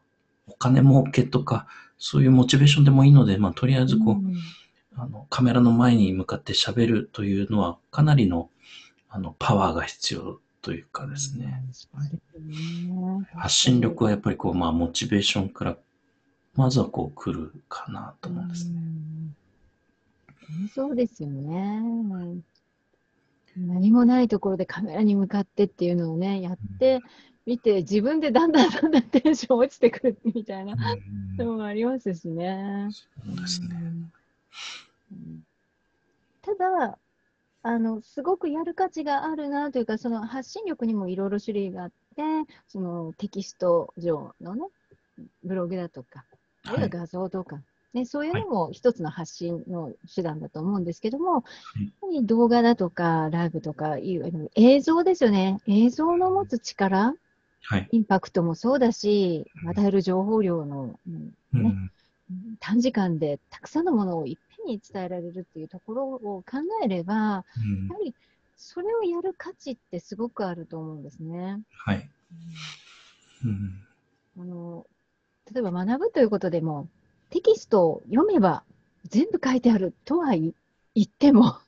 [0.49, 4.35] お金儲けとか、そういうモチベーションでもいいので、まあとりあえずこう、うん
[4.97, 8.51] あの、カメラの前に向かって喋るというのは、かなりの、
[9.09, 11.63] あの、パワーが必要というかですね。
[13.35, 15.77] 発信力はやっぱりこう、まあ、モチベーションから、
[16.55, 18.73] まずはこう、来るかなと思うんですね。
[18.77, 19.37] うん
[20.75, 21.83] そうですよね。
[23.57, 27.01] 何もないところでカメラに向かってっていうのをね、やって
[27.45, 32.89] みて、自分でだんだんだんだんテンション落ちてくるみたいなうんのもありますしね。
[32.91, 33.69] そうですね。
[35.13, 35.45] うん
[36.41, 36.99] ただ、
[37.63, 42.23] あの、すごくやる価値があるなというか、その発信力にもいろいろ種類があって、
[42.69, 44.63] そのテキスト上のね、
[45.43, 46.25] ブログだとか、
[46.65, 47.61] あるいは画像とか、
[47.95, 51.45] ね、そういうのも一つの発信の手段だと思うんですけども、
[51.77, 55.59] いやっぱり動画だとか、ライブとかいうあの映像ですよね。
[55.67, 57.15] 映像の持つ力、
[57.63, 57.89] はい。
[57.91, 61.91] インパクトもそうだし、与える情報量の、うんうんね
[62.61, 64.27] 短時間でたくさんのものを
[64.69, 67.45] に伝えられるっていうところを考えれば、やは
[68.05, 68.15] り
[68.57, 71.61] それをやる価値ってすごくあると思うんですね。
[71.71, 72.09] はい。
[73.45, 73.85] うん
[74.41, 74.87] あの
[75.53, 76.89] 例えば学ぶということでも、
[77.31, 78.65] テキストを読めば
[79.05, 80.53] 全部書いてあるとは言
[80.95, 81.59] 言っても、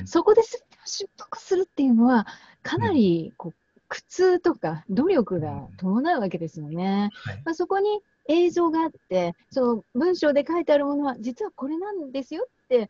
[0.00, 2.26] うんそこで全てを習得するっていうのは、
[2.62, 3.54] かなりこう
[3.90, 7.10] 苦痛とか努力が伴うわけですよね。
[7.12, 7.42] はい。
[7.44, 12.88] まあ、そこに映像があって、その文章で書いてあるものは、実はこれなんですよって、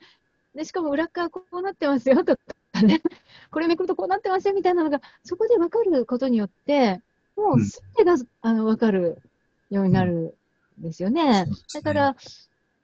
[0.54, 3.00] でしかも裏側こうなってますよとかね、
[3.50, 7.00] これめくるとこうなってますよみたいなのが、そこで分かることによって、
[7.34, 9.22] もうすべてが、あの分かる
[9.70, 10.36] ようになる
[10.78, 11.46] んですよね。
[11.46, 12.16] そうですねだから、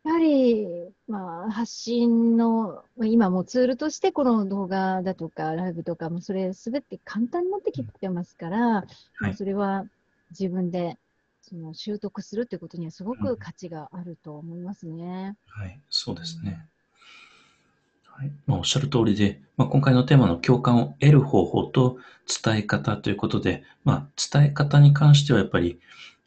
[0.07, 0.69] やはり、
[1.09, 8.87] まあ、発信の、まあ今もツールとして、この動画だとか、ライブとかも、それすべて簡単になってきてますから、
[9.21, 9.85] まあそれは
[10.31, 10.97] 自分で
[11.42, 15.37] その習得するということにはすごく価値があると思いますね。
[15.49, 16.69] はい、そうですね。
[18.05, 18.33] はい。
[18.47, 21.99] まあ、おっしゃる通りで、まあ、今回のテーマの共感を得る方法と
[22.45, 25.81] 伝え方ということで、まあ、伝え方に関してはやっぱり、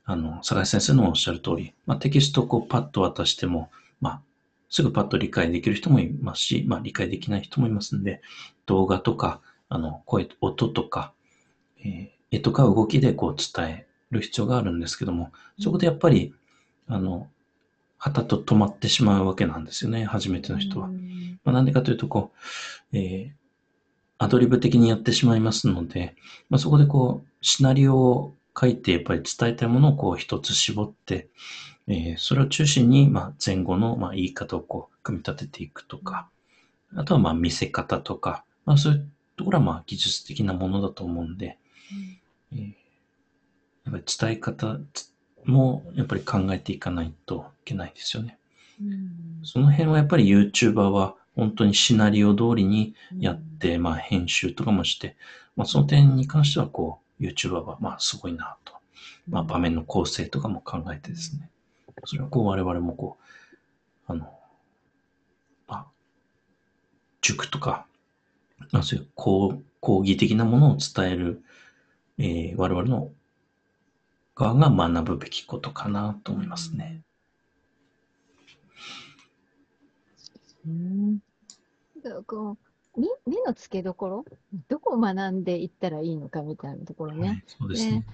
[0.09, 3.69] あの、坂井先生のおっしゃる通り、まあ、テキストをこうパッと渡しても、
[4.01, 4.21] まあ、
[4.67, 8.19] すぐパッと理解できる人もいますし、まあ、理解できない人もいますんで、
[8.65, 11.13] 動画とか、あの、声、音とか、
[11.83, 16.35] えー絵とか動きでこう伝える必要があるんですけども、そこでやっぱり、
[16.87, 17.27] あの、
[17.97, 20.89] はたと止まってしまうわけなんですよね、初めての人は。
[20.89, 22.31] うんまあ、なんでかというと、こ
[22.93, 23.31] う、えー
[24.21, 26.13] アドリブ的にやってしまいますので、
[26.49, 31.29] まあ、そこでこう、シナリオを書いて、やっぱり伝えたいものをこう一つ絞って、
[31.87, 36.29] えーそれを中心に、まあ、前後の、まあ、言い方をこう、組み立てていくとか、
[36.95, 41.57] あとは、まあ、見せ方とか、まあ、そういうところは、まあ、技術的なものだと思うんで、
[42.53, 42.73] えー
[43.85, 44.79] やっぱり伝え方
[45.45, 48.37] も、やっぱり考えていかないといけないですよね。
[48.79, 49.39] うん。
[49.43, 55.15] その辺はやっぱり YouTuber は本当にシナリオ通りにやって、まあ編集とかもして、
[55.55, 58.73] まあその点に関してはこう YouTuber はまあすごいなと。
[59.27, 61.49] まあ場面の構成とかも考えてですね。
[62.05, 63.17] それはこう我々もこ
[64.07, 64.31] う、あの、
[65.67, 65.85] まあ、
[67.21, 67.85] 塾とか、
[68.71, 71.43] まあそういう講講義的なものを伝える、
[72.17, 73.11] えー我々の
[74.35, 77.01] 側が学ぶべきことかなと思いますね。
[80.65, 81.19] うん
[82.03, 82.68] だからこう
[82.99, 84.25] 目目の付けどころ、
[84.67, 87.27] どこを学んでいったらいいのかみたいなところね。
[87.27, 88.05] はい、そうですね。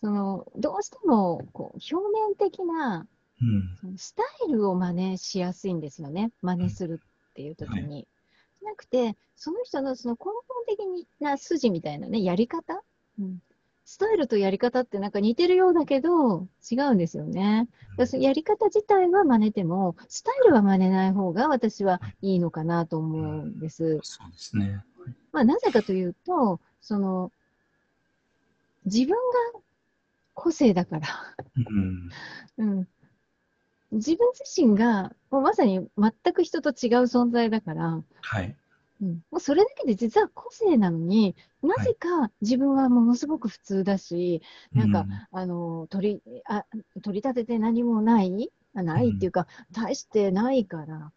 [0.00, 3.06] そのどうしてもこう表面的な
[3.40, 3.76] うん。
[3.80, 6.30] そのスタイルを真似しやすいんですよね。
[6.42, 8.06] 真似するっていう時に。
[8.60, 10.32] じゃなくて、その人のその根本
[10.66, 12.82] 的な筋みたいなね、やり方、
[13.18, 13.38] うん、
[13.88, 17.68] スタイルとやり方ってなんか似てるようだけど、違うんですよね。
[18.18, 24.00] やり方自体は真似ても、スタイルは真似ない方が私はいいのかなと思うんです。
[24.02, 24.84] そうですね。
[25.30, 27.30] まあ、なぜかというと、その、
[28.86, 29.14] 自分
[29.54, 29.60] が
[30.34, 31.06] 個性だから。
[32.58, 32.68] うん。
[32.78, 32.88] うん。
[33.92, 38.56] 自分自身が、もうまさに全く人と違う存在だから、はい。
[39.00, 46.64] うん、もうそれだけで実は個性なのに、なぜか自分はものすごく普通だし、なんかあの取りあ
[47.02, 51.12] 取り立てて何もないあないっていうか、大してないから、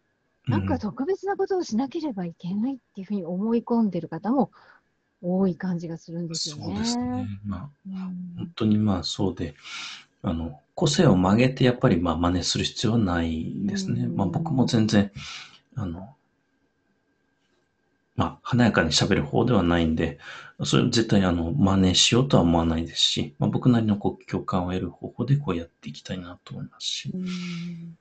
[0.48, 4.50] うん、なんか特別なことをしなければいけないっていうふうに思い込んでる方も
[5.22, 6.64] 多い感じがするんですよね。
[6.64, 7.26] そうですね。
[7.44, 7.94] まあ、うん。
[8.36, 9.54] 本当にまあそうで、
[10.22, 14.04] あの、個性を曲げてやっぱりまあ真似する必要はないですね。
[14.04, 14.16] うん。
[14.16, 15.12] まあ僕も全然、
[15.76, 16.16] あの、
[18.20, 20.18] まあ華やかに喋る方ではないんで、
[20.64, 27.10] それ絶対あの真似しようとは思わないですし、まあ僕なりのこう共感を得る方法でこうやっていきたいなと思いますし。
[27.14, 27.96] うん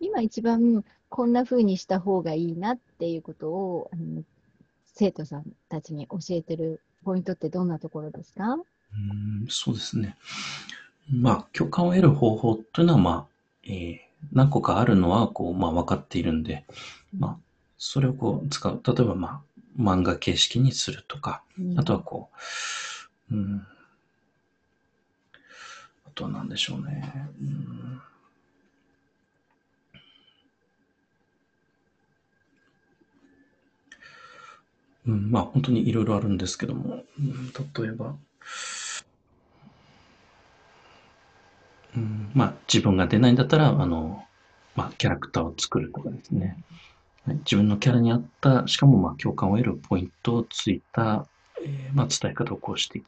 [0.00, 4.22] 今一番こんな風にした方がいいなっていうことをあの
[4.84, 8.52] 生徒さんたちに教えてるポイントってどんなところですか？
[8.52, 10.16] うんそうですね。
[11.10, 13.26] まあ、共感を得る方法というのは、まあ、
[13.64, 16.64] えー何個かあるのは、こう、まあ、分かっているんで、
[17.16, 17.36] まあ、
[17.78, 18.80] それをこう、使う。
[18.84, 19.42] 例えば、まあ、
[19.78, 21.42] 漫画形式にするとか、
[21.76, 22.30] あとはこ
[23.30, 23.66] う、うん、
[26.06, 27.28] あとは何でしょうね。
[27.40, 28.02] うん。
[35.06, 38.16] うん、まあ本当にいろいろあるんですけども、うん、例えば、
[41.96, 44.24] うん、まあ自分が出ないんだったら、あの、
[44.74, 46.56] まあキャラクターを作るとかですね。
[47.26, 51.26] 自分のキャラに合った、しかもまあ共感を得るポイントをついた、
[51.64, 53.04] えーまあ伝え方をこうしていっ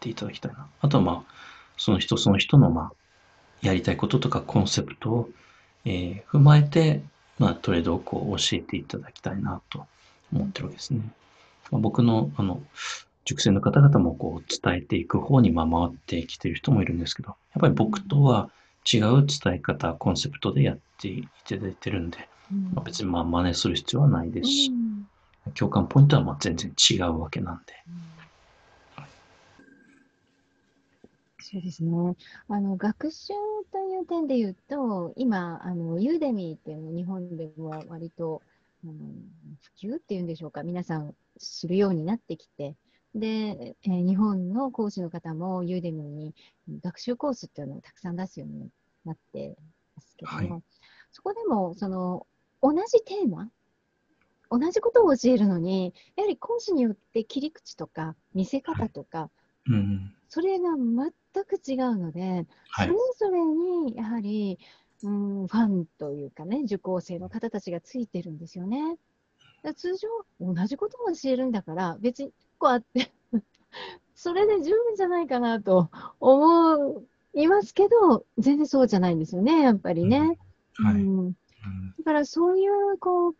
[0.00, 0.66] ていただきたいな。
[0.80, 1.32] あとはまあ、
[1.76, 2.92] その人その人のまあ、
[3.62, 5.30] やりたいこととかコンセプトを、
[5.84, 7.02] えー踏まえて、
[7.38, 9.86] まあトレードをこう教えていただきたいなと
[10.32, 11.00] 思ってるわけですね。
[11.70, 12.62] まあ僕の、あの、
[13.30, 18.50] 塾生の方々もこう伝えていく方にまあ回ってきてる人もいるんですけど、やっぱり僕とは
[18.92, 22.18] 違う伝え方、コンセプトでやっていただいてるんで、
[22.52, 25.04] うんまあ、別にまあ真似する必要はないですしう、ん
[25.54, 27.72] 共感ポイントはまあ全然違うわけなんで。
[31.40, 32.16] そうですね。
[32.48, 33.32] あの、学習
[33.72, 38.42] という点で言うと、今、あの、ユーデミーっていうのを日本では割と、
[38.84, 38.92] うん
[39.60, 42.76] 普及っていうんでしょうか、皆さん知るようになってきて、
[43.14, 46.34] で、えー日本の講師の方もユーデミーに
[46.82, 48.70] 学習コースっていうのをたくさん出すように
[49.04, 49.56] なって
[49.96, 50.62] ますけども、はい
[51.12, 52.26] そこでも、その、
[52.62, 53.50] 同じテーマ、
[54.50, 59.30] 同じことを教えるのに、やはり講師によって切り口とか見せ方とか、
[59.66, 60.14] うん。
[60.28, 63.30] それが全く違うので、はいそれ。
[63.30, 64.58] ぞれにやはり、
[65.02, 68.98] うん、ファンというかね、受講生の方たちがついてるんですよね。
[69.76, 70.08] 通常、
[70.40, 73.10] 同じことを教えるんだから、別にこうあって、
[74.14, 75.90] それで十分じゃないかなと
[76.20, 77.02] 思
[77.34, 80.38] いますけど、全然そうじゃないんですよね、やっぱりね。
[80.74, 80.94] はい。
[80.94, 81.32] ううんん、
[81.98, 83.34] だからそういう、こう、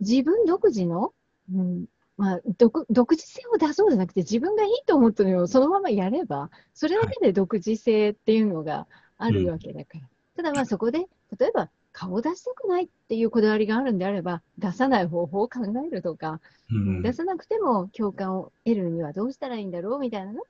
[0.00, 1.12] 自分独自の、
[1.52, 8.86] うんまあ、独独自性を出そうじゃなくて、自分がいいと思ったのをそのままやれば、それだけで独自性っていうのが
[9.18, 10.08] あるわけだから。
[10.36, 11.06] ただまあそこで、
[11.38, 16.40] 例えば顔を出したくないっていうこだわりがあるんであれば、出さない方法を考えるとか、
[16.70, 20.44] うん出さなくても共感を得るにはどうしたらいいんだろうみたいなのを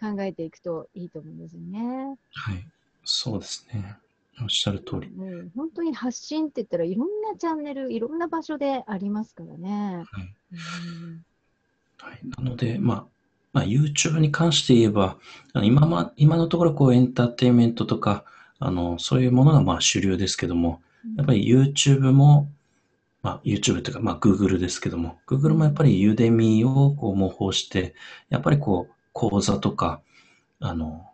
[0.00, 2.16] 考えていくといいと思うんですよね。
[2.32, 2.66] はい。
[3.04, 3.96] そうですね。
[4.42, 5.08] おっしゃる通り。
[5.08, 10.04] うん、本当に発信って言ったらいろんなチャンネル、いろんな場所でありますからね。
[10.10, 10.34] はい。
[10.52, 11.24] うん
[11.98, 13.06] はい、なので、まあ、
[13.52, 15.16] まあ、YouTube に関して言えば、
[15.54, 18.24] 今ま、今のところこうエンターテインメントとか、
[18.58, 20.82] あの、そういうものがまあ主流ですけども、
[21.16, 22.50] やっぱり YouTube も、
[23.22, 27.94] まあ YouTube というか、まあ Google ですけども、Google もやっぱり Udemy をこう模倣して、
[28.28, 30.00] やっぱりこう講座とか、
[30.60, 31.06] あの、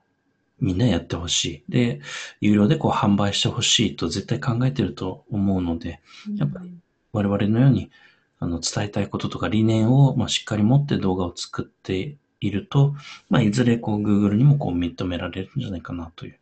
[0.61, 1.64] みんなやってほしい。
[1.68, 2.01] で、
[2.40, 6.01] 有料でこう販売してほしいと絶対考えてると思うので、
[6.36, 6.72] やっぱり
[7.12, 7.90] 我々のように
[8.38, 12.16] あの伝えたいこととか理念を、まあ、しっかり持って動画を作って
[12.47, 12.95] いると、
[13.30, 16.38] まあ、いずれこう Google にもこう認められるんじゃないかなという、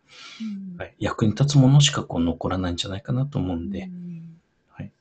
[0.73, 4.39] うんはい、役に立つものしかこう残らないんじゃないかなと思うんで、うん
[4.69, 4.93] はい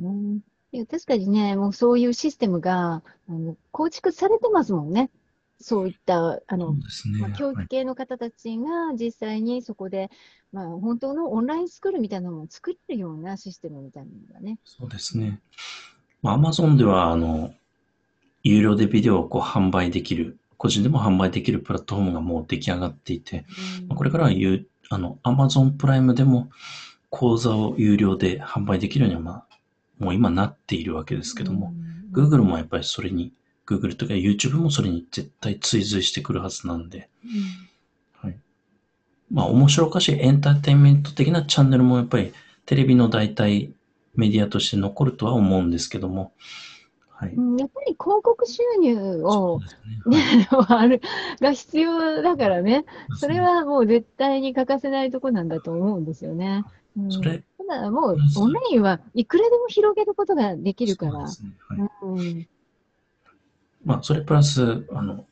[0.00, 5.10] うんいや確かにね、もうそういうシステムがあの構築されてますもんね。
[5.60, 6.80] そういったあのね。
[7.20, 10.10] まあ、教育はい系の方たちが実際にそこで、
[10.52, 14.58] まあ、本当のオンラインスクールみたいなのを作れるようなシステムみたいなのがね。
[14.64, 15.40] そうですね。
[16.20, 17.54] まあ、Amazon では、あの、
[18.42, 23.44] 有料でビデオをこう販売できる、個人でも販売できるプラットフォームがもう出来上がっていて、
[23.88, 26.50] まあこれからは有あの Amazon プライムでも
[27.10, 29.46] 講座を有料で販売できるようには、まあ、
[29.98, 31.72] もう今なっているわけですけども、、
[32.12, 33.32] Google もやっぱりそれに、
[33.66, 37.08] Google とか YouTube もそれに絶対追随してくるはずなんで、
[38.20, 38.38] はい。
[39.30, 42.32] まあ、面白おかしいエンターテインメント的なチャンネルもやっぱり
[42.66, 43.72] テレビの代替
[44.14, 46.32] メディアとして残るとは思うんですけども、
[47.18, 47.34] はい。
[47.34, 50.02] うんやっぱり広告収入をそう、ですね。
[50.06, 50.38] はい。
[50.38, 51.00] ね、ある
[51.40, 56.64] が必要だからね、それははもう絶対に欠かせないとこなんだと思うんですよね。
[56.96, 57.10] うん。
[57.10, 61.12] それただもううん、オンラインはいくらでも広げることができるから。
[61.12, 61.26] そうで。
[61.26, 61.50] すね。
[61.68, 61.90] はい。
[62.02, 62.10] う
[62.40, 62.48] ん。
[63.84, 65.26] まあ、それプラス、あの、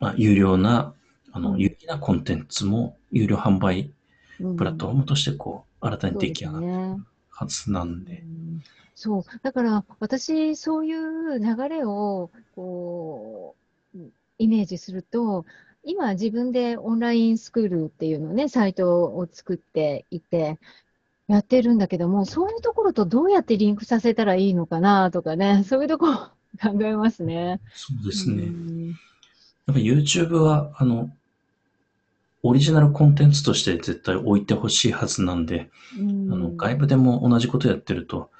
[0.00, 0.94] まあ、有料な、
[1.32, 1.58] あの、うん。
[1.58, 3.92] 有益なコンテンツも有料販売
[4.40, 6.96] うんプラットフォームとして、こう、新たに出来上がるね。
[7.30, 8.62] はずなんうで、ん
[8.94, 9.24] そう。
[9.42, 13.56] だから、私、そういう流れを、こ
[13.94, 13.98] う、
[14.38, 15.44] イメージすると、
[15.82, 20.58] 今、自分でオンラインスクールっていうのをね、サイトを作っていて、
[21.26, 26.14] やってるんだけども、そういうところとどうやってリンクさせたらいいのかなとかね、 そういうところ
[26.60, 27.60] 考えますね。
[27.74, 28.44] そうですね。
[28.44, 28.94] うん
[29.66, 31.10] やっぱ YouTube は、あの、
[32.42, 38.30] オリジナルコンテンツとして絶対置いてほしいはずなんで、うんあの、外部でも同じことやってると、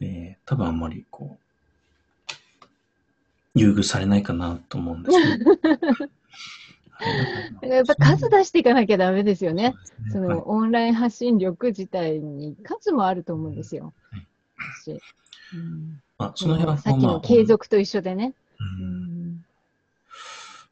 [0.00, 2.34] えー、多分あんまりこう、
[3.54, 5.26] 優遇されないかなと思うんですね。
[5.26, 5.34] は
[6.06, 6.10] い
[7.54, 9.74] だからやっぱ数出していかなきゃダメですよね。
[10.12, 10.26] そね。
[10.28, 10.36] はい。
[10.36, 13.92] のオンライン発信力自体に数もあると思うんですよ。
[14.10, 14.26] はい。
[14.82, 14.90] 私。
[15.54, 16.02] うん。
[16.18, 18.34] まあ、その辺はさっきまあの継続と一緒でね。
[18.58, 19.32] ううん。
[19.32, 19.44] ん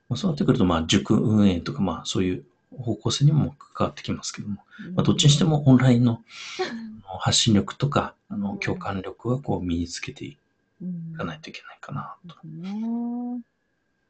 [0.09, 2.45] まあ、そうなってくると、まあ、塾運営とか、まあ、そういう
[2.79, 4.57] 方向性にも関わってきますけども、
[4.95, 6.23] まあ、どっちにしてもオンラインの
[7.07, 10.37] 発信力とか、あの、共感力はこう身につけてい
[10.83, 12.37] うんかないといけないかなと。
[12.47, 13.41] ね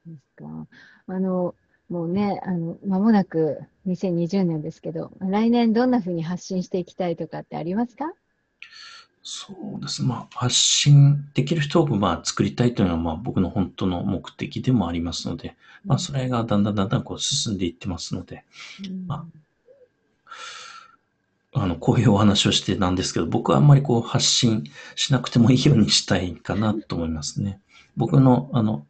[0.07, 0.66] ですか。
[1.07, 1.55] あの、
[1.88, 8.12] もうね、あの、間もなく2020年ですけど、来年どんなふうに発信していきたいとかってありますか？
[9.22, 10.09] そうですね。
[10.09, 18.45] まあ、発信できる人をまあ作りたいというのはまあ僕の本当の目的でもありますので、まあそれがだんだんだんだんこう進んでいってますので、
[18.86, 19.24] うんまあ
[21.55, 24.65] あの、こういうお話をしてなんですけど、僕はあんまりこう発信
[24.97, 27.61] しなくてもいいようにしたいかなと思いますね。
[27.97, 28.87] 僕の、あの、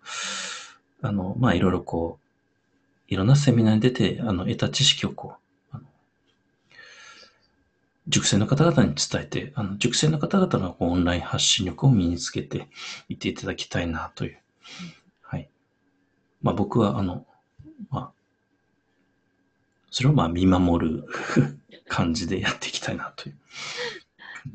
[1.02, 5.36] あの、まあいろいろこう、いろんなセミナーに出て、あの、得た知識をこ
[5.72, 5.84] う、あの
[8.08, 12.68] 塾生の方々に伝えて、あの、塾生の方々がこうオンライン発信力を身につけて
[13.10, 14.38] いっていただきたいなという。
[15.20, 15.50] はい。
[16.40, 17.26] まあ僕は、あの、
[17.90, 18.12] まあ、
[19.90, 21.08] それをまあ見守る
[21.88, 23.36] 感じでやっていきたいなという。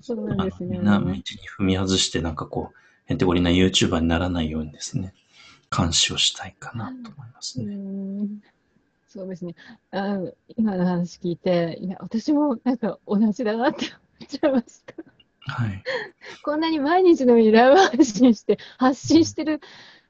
[0.01, 1.23] そうなんですねな道に
[1.57, 5.13] 踏み外してなんかこう、へんてこりな YouTuber にならないようにですね、
[5.75, 7.75] 監視をしたいかなと思いますうね。
[7.75, 8.41] ん
[9.07, 9.55] そうですね。
[9.91, 13.95] あの今の話聞いて、いや、私もなんか同じだなって思
[14.25, 14.93] っちゃいました。
[15.51, 15.83] はい。
[16.43, 19.61] こんなに毎日のようにライブ配信して、発信してる、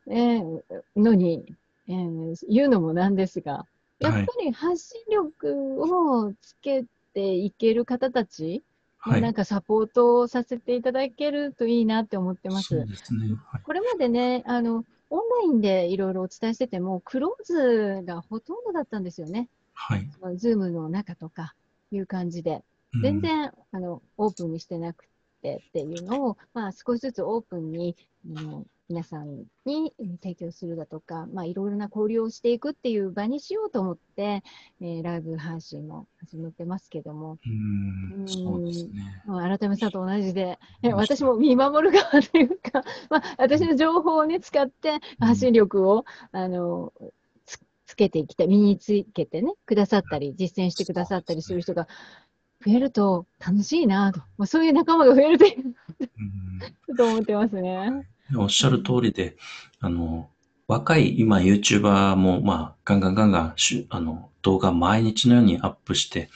[0.08, 0.62] えー
[0.98, 1.46] のに、
[1.88, 3.66] えー言うのもなんですが、
[4.00, 6.84] やっぱり発信力をつけ
[7.14, 8.64] ていける方たち、
[8.98, 9.22] はい。
[9.22, 12.76] なんかサポートをさせていただけるといいなって思ってます。
[12.76, 13.28] そうですね。
[13.48, 13.62] はい。
[13.64, 19.50] これまでね、あの、オンラインでいろいろお伝えしてても、クローズがほとんどだったんですよね。
[19.74, 20.10] はい。
[20.38, 21.56] ズームの中とか
[21.92, 22.64] いう感じで。
[23.02, 25.06] 全然、あのオープンにしてなく
[25.42, 27.96] てっていうのを、まあ、少しずつオープンに
[28.36, 34.42] あの皆さんに提供するだとか、まあ、いろいろな交流をしていくっていう場にしようと思って、
[34.82, 39.24] えーライブ配信も始めてますけども、うん、そうですね。
[39.28, 46.92] まあ新目さんと同じで、え私も見守る側というか、まあ、私の情報を、ね、使って発信力を、あの
[47.46, 51.88] つつけていきたい、身につけてね、くださったり、実践してくださったりする人が
[52.66, 55.74] 増えると楽しいなと、まあ、そういう仲間が増えるといいうん。
[56.88, 58.08] なと思ってますね。
[58.36, 59.38] おっしゃる通りで、
[59.80, 60.30] あの、
[60.68, 66.30] 若い今 YouTuber も、まあ、ガンガンガンガンしゅ、あの、動画毎日のようにアップして、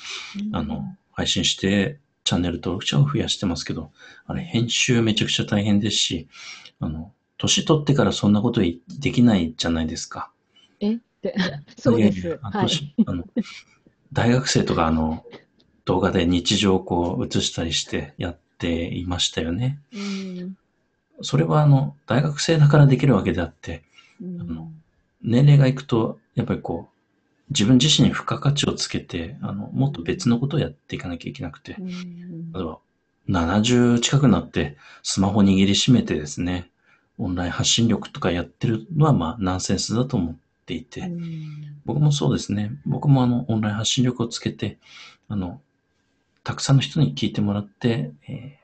[0.51, 3.91] あの、配信して、チャンネル登録者を増やしてますけど、
[4.25, 6.27] あれ、編集めちゃくちゃ大変ですし、
[6.79, 10.31] あの、年取ってからそんなことできないじゃないですか。
[10.79, 10.93] え？
[10.93, 11.35] って、
[11.77, 12.39] そうでいやいや。
[12.41, 12.67] あすはい。
[12.67, 13.25] 年あの
[14.13, 15.25] 大学生とか、あの、
[15.85, 19.79] 動画で日常をこう映したりしてやっていましたよね。
[19.91, 20.57] うん
[21.21, 23.83] それはあの、大学生だからできるわけであって、
[24.21, 24.41] うん。
[24.41, 24.71] あの
[25.23, 26.93] 年齢がいくと、やっぱりこう、
[27.49, 32.51] 自分自身に付加価値をつけて、あの、もっと別のことをやっていかなきゃいけなくて、うん。
[32.51, 32.79] 例えば、
[33.29, 36.69] 70近くなって、スマホ握りしめてですね、
[37.17, 41.21] オンライン発信力とかやってるのは、まあ、ナンセンスだと思っていて、うん。
[41.85, 42.71] 僕もそうですね。
[42.85, 44.77] 僕もあの、オンライン発信力をつけて、
[45.29, 45.61] あの、
[46.43, 48.62] たくさんの人に聞いてもらって、えー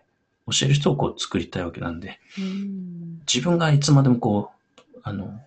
[0.50, 4.52] 教える人をこう作りたいわけなんで、うん自分がいつまでもこ
[4.96, 5.40] う、あの、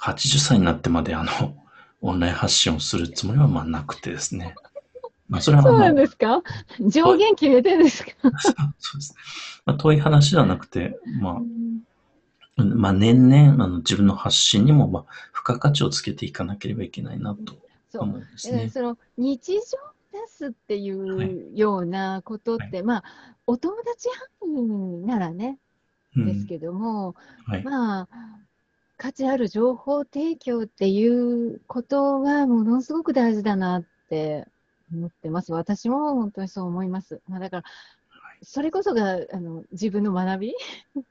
[0.00, 1.30] 80歳になってまであの、
[2.00, 4.54] オンライン発信をするつもりはまあなくてですね。
[5.28, 6.42] まあ、 それはそうなんですか？
[6.80, 8.10] 上限決めてるんですか？
[8.38, 8.50] そ
[8.96, 9.14] うです。
[9.66, 11.80] まあ、遠い話ではなくて、まうん
[12.56, 15.04] あ、まあ、年々、あの、自分の発信にも、まあ、
[15.34, 17.56] 付加価値をつけていかなければいけないなと
[17.90, 18.68] そう思うんですね。
[18.70, 19.66] その日常出
[20.26, 23.04] すっていはうようなことって、まあ、
[23.46, 24.08] お友達
[24.40, 25.58] 範囲ならね、
[26.16, 26.26] うん。
[26.26, 27.14] ですけども、
[27.46, 27.62] はい。
[27.62, 28.08] まあ、
[28.96, 34.46] 価値ある情報提供っていうことはものすごく大事だなって
[34.92, 35.52] 思ってます。
[35.52, 37.20] 私も本当にそう思います。
[37.28, 37.62] まあ、だから、
[38.42, 40.54] それこそがあの自分の学び？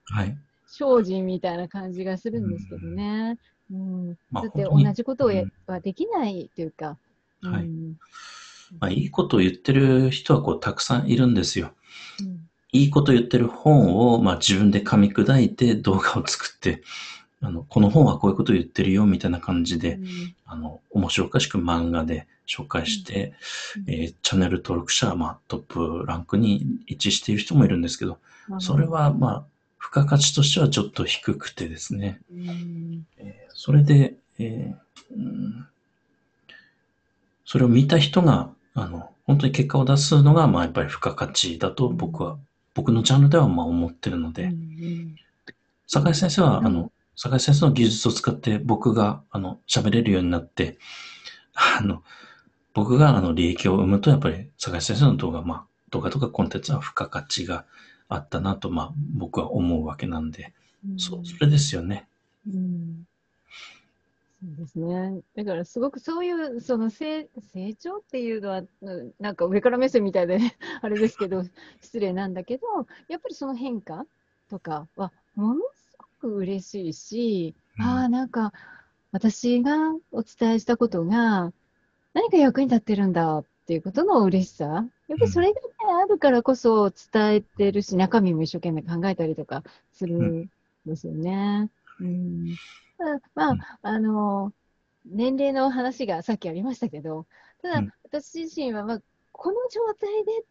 [0.05, 0.37] はい。
[0.65, 3.37] 精進みたいな感じがするんですけどね。
[3.71, 5.51] うん、まあだって同じことをやうん。
[5.67, 6.97] はできないというか、
[7.41, 7.63] はい。
[7.63, 7.95] うん
[8.80, 11.72] まあ、いいことを言ってる人はこうたくさんいるんですよ。
[12.20, 12.49] うん。
[12.72, 16.84] いいこと言ってる本を、まあ、自分で噛み砕いて動画を作って、
[17.41, 20.36] あの、この本はこういうこと言ってるよみたいな感じで、うん。
[20.45, 23.34] あの、面白おかしく漫画で紹介して、
[23.78, 23.93] うん。
[23.93, 28.20] えーチャンネル登録者は、まあ、トップランクに位置している人もいるんですけど、
[28.59, 29.45] それ、は、まあ、
[29.80, 33.05] 付加価値としてはちょっと低くてですね、うん。
[33.18, 35.68] えーそれで、えーうん。
[37.45, 42.38] それを見た人が、あの、本当に結果を出すのが、まあ、やっぱり付加価値だと僕は、
[42.75, 44.53] 僕のジャンルでは、まあ、思ってるのうんで、
[45.88, 50.78] 坂井先生は、あの、坂井先生の技術を使って僕が、あの、喋れるようになって、
[51.55, 52.03] あの、
[52.75, 57.65] 僕が、あの、利益を生むと、やっぱり、坂井先生の動画、まあ、動画とかコンテンツは付加価値が
[58.09, 60.53] あったなと、まあ、僕は思うわけなんで、
[60.88, 60.99] うん。
[60.99, 62.07] そう、それですよね。
[62.47, 63.06] うん
[64.39, 65.21] そうですね。
[65.35, 70.38] だからすごくそういうその成成長っていうのはうんなんか上から目線みたいで
[70.81, 71.43] あれですけど
[71.81, 72.67] 失礼なんだけど
[73.07, 74.05] やっぱりその変化
[74.49, 78.53] とかはものすごく嬉しいし、うんああなんか
[79.11, 81.53] 私がお伝えしたことが
[82.13, 84.81] 何か役に立ってるんだっていうことの嬉しさや
[85.15, 89.63] っぱりそれが、ねあるからこそ伝えてるし中身も一生懸命考えたりとか
[89.93, 90.49] するん
[90.85, 91.69] ですよね。
[91.99, 92.55] うん
[92.99, 93.59] うん。
[93.81, 94.53] あの、
[95.05, 97.27] 年齢の話がさっきありましたけど、
[97.61, 100.45] ただうん、私自身は、まあ、この状態で、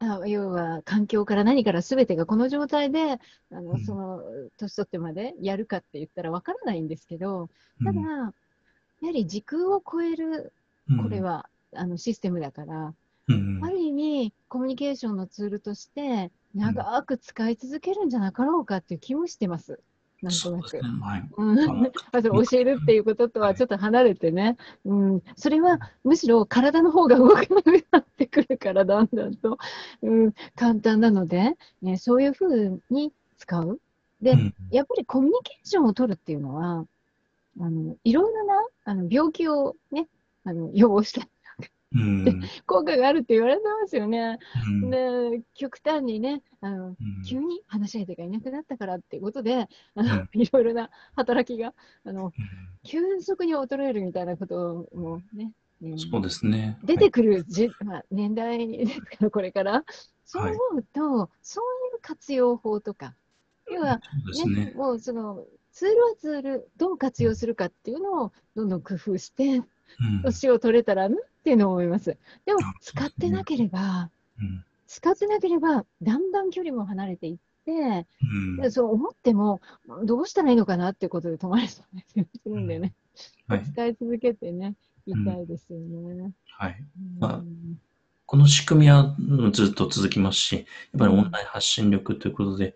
[0.00, 3.18] あ要は環境から何から全てがこの状態で、
[3.50, 3.84] あの、うん。
[3.84, 4.22] その、
[4.58, 7.48] 年取ってまでやるかって言ったらわからないんですけど、
[7.80, 7.86] うん。
[7.86, 8.34] ただ、
[9.02, 10.52] やはり時空を超える、
[11.02, 12.94] これ、は、あの、システムだから、うん
[13.60, 19.82] ある意味、コミュニケーションのツールとして、長く使い続けるんじゃなかろうかっていう気もしてます。
[20.24, 20.82] なんとなくね。。
[21.02, 22.22] はい。
[22.22, 29.58] 教えるっていうこととはちょっと離れてね、うん、それはむしろ体の方が動かなくなってくるから、だんだんと、
[30.02, 31.52] うん、簡単なので、
[31.82, 33.78] ね、そういうふうに使う。
[34.22, 36.86] で、うんやっぱりコミュニケーションを取るっていうのは、
[37.60, 38.54] あのいろいろな
[38.84, 40.08] あの病気をね、
[40.44, 41.28] あの予防した
[41.94, 44.38] うん効果があるって言われてますよね。
[44.66, 51.72] うんで、極端にね、あのうん急に話し相手がいなくなったからっていうことで、あのうんいろいろな働きが
[52.04, 52.32] あのうん
[52.82, 56.78] 急速に衰えるみたいなこともね、ねそうですね。
[56.84, 59.84] 出てくるじ、まあ、年代ですから、これから。
[60.26, 63.14] そうはい思うと、そういう活用法とか、
[63.70, 64.00] 要は、
[64.32, 64.72] そうですね。
[64.74, 69.68] もうそのツールはツール、どう活用するかっていうのをどんどん工夫して、うん
[70.22, 72.16] 年を取れたらなっていうのを思います。
[72.46, 74.10] でもあ、使ってなければ、
[74.40, 74.64] うん。
[74.86, 78.56] 使ってなければ、だんだん距離も離れていって、うん。
[78.56, 79.60] でそう思っても、
[80.04, 82.94] どうしたらいいのかなっていうことで止まりそうな気がするんでね、
[83.48, 83.64] はい。
[83.72, 84.74] 使い続けてね、
[85.06, 86.32] いたいですよね。
[86.58, 86.84] はい。
[86.98, 87.18] うん。
[87.18, 87.42] まあ
[88.26, 90.64] この仕組みはうんずっと続きますし、やっ
[90.98, 92.74] ぱりオンライン発信力ということで、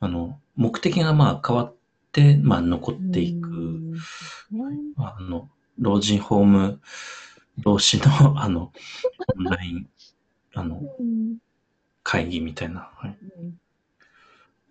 [0.00, 1.74] あの、目的がまあ変わっ
[2.12, 3.92] て、まあ残っていく、うん。
[3.92, 4.00] ね。
[4.96, 5.48] あの、
[5.78, 6.80] 老人ホーム
[7.58, 8.04] 同士の、
[8.40, 8.72] あの、
[9.36, 9.88] オンライン、
[10.54, 11.38] あの、うん
[12.08, 12.88] 会議みたいな。
[12.96, 13.60] はい、うん。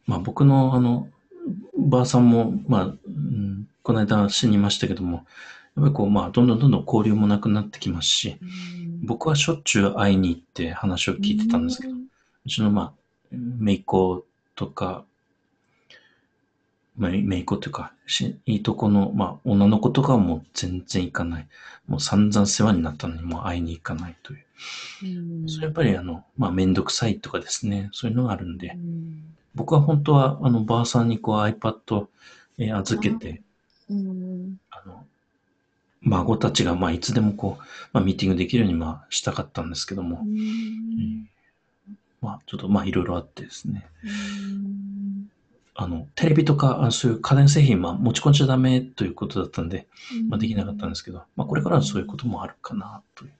[0.07, 1.07] まあ僕の、あの、
[1.77, 5.25] ばあさんも、まあ、うん、この間死にましたけども、やっ
[5.83, 8.37] ぱりこう、まあ、どんどんどんどん交流もなくなってきますし、
[9.03, 12.07] 僕はしょっちゅう会いに行って話を聞いてたんですけど、うん。
[12.45, 12.93] うちの、まあ、
[13.31, 15.05] 姪っ子とか、
[16.97, 21.47] まあ、姪っ子というか、しいいとこの、まあ、女の子とかはもう全然行かない。
[21.87, 24.45] もう散々世話になったのにもう会いに行かないという。
[25.03, 25.49] うん。
[25.49, 29.35] それやっぱりあの、まあ、めんどくさいとかですね、そういうのがあるんで、うん。
[29.55, 32.07] 僕は本当は、あの、ばあさんにこう iPad、
[32.57, 33.41] えー預けて、
[33.89, 34.57] うん。
[34.71, 35.05] あの、
[36.01, 41.29] 孫たちが、まあ、いつでもこう、まあ、ミーティングできるように、まあ、したかったんですけども、うん。
[42.21, 43.85] まあ、ちょっと、まあ、いろいろあってですね。
[45.79, 49.87] うんあの、テレビとか、あそういう家電製品、まあ、持ち込んじゃダメということだったんで、
[50.27, 53.31] まあ、できなかったんですけど、まあ、これからはそういうこともあるかな、という。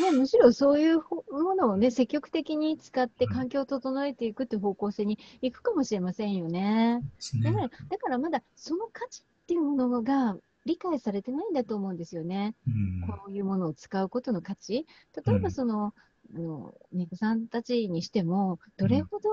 [0.00, 7.00] ね、むしろそういうほものをね、積極的に使って環境を整えていくって方向性に行くかもしれませんよね。
[7.34, 7.42] ね。
[7.42, 12.54] だから、だからまだその価値っていうものが理解されてないんだと思うんですよね。
[12.66, 13.06] うん。
[13.06, 14.86] こういうものを使うことの価値。
[15.14, 15.94] 例えうんばその、
[16.34, 19.28] あの、猫さんたちにしても、どれほど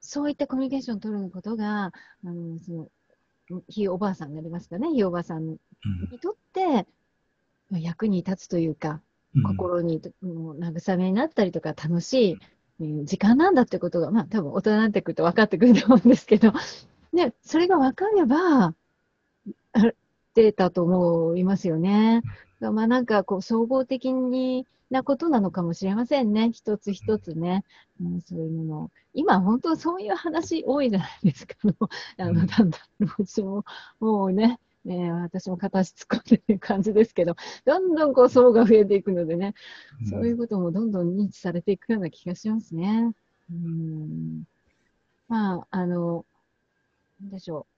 [0.00, 1.92] そういったコミュニケーションを取ることが、あ
[2.24, 2.88] の、その、
[3.68, 5.58] ひいおばあさんになりますかね、ひいおばあさんに
[6.10, 6.86] うんとって、
[7.70, 9.00] まあ役に立つというか、
[9.34, 12.38] うん心にもう慰めになったりとか楽しい
[12.80, 16.52] うん時間なんだってことが、まあ多分大人になってくると分かってくると思うんですけど、
[17.12, 18.74] ね、それが分かれば、あ
[20.34, 22.22] 出たと思いますよね。
[22.60, 26.50] まあなんかこう総合的になことなのかもしれませんね。
[26.52, 27.64] 一つ一つね。
[28.00, 28.90] うん、そういうもの。
[29.12, 31.54] 今本当そういう話多いじゃないですか。
[32.18, 33.64] あの、うんだんだん、うちも、
[34.00, 39.54] もうね、ね私も片足突っ込んでる感じですけど、どんどんこう層が増えていくのでね、
[40.08, 43.12] そういうこともどんどん認知されていくような気がしますね。
[43.50, 44.44] うん。
[45.28, 46.24] まあ、あの、
[47.20, 47.77] なんでしょう。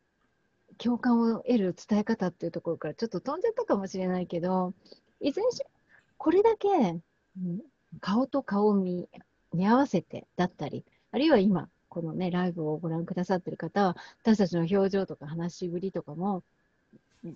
[0.83, 4.73] 共感を得る伝え方っていうところからちょっと飛んじゃったかもしれないけど、
[5.21, 5.67] いずれにしろ、
[6.17, 7.61] これだけ、うん
[8.01, 9.09] 顔と顔を見
[9.53, 16.45] 合わせてだったり、あるいは今、このね、ライブをご覧くださってる方は、私たちの表情とか話しぶりとかも、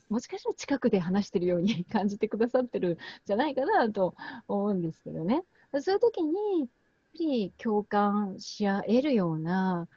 [0.09, 4.15] もしかしたら近くで話してるように感じてくださってるんじゃないかなと
[4.47, 5.43] 思うんですけどね。
[5.81, 6.73] そういう時に、やっぱ
[7.19, 9.89] り共感し合えるような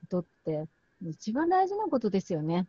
[0.00, 0.66] ことって、
[1.02, 2.66] 一番大事なことですよね。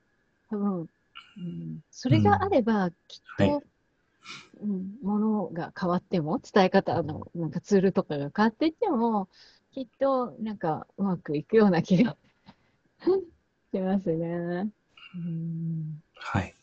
[0.52, 0.90] 多分、
[1.38, 3.62] うん、それがあれば、きっと、はい。
[4.60, 9.30] うん、ものが変わっても、伝え方のなんかツールとかが変わっていっても、
[9.72, 12.18] きっとなんかうまくいくような気が
[13.74, 14.70] しますね。
[15.16, 16.04] うん。
[16.16, 16.54] はい。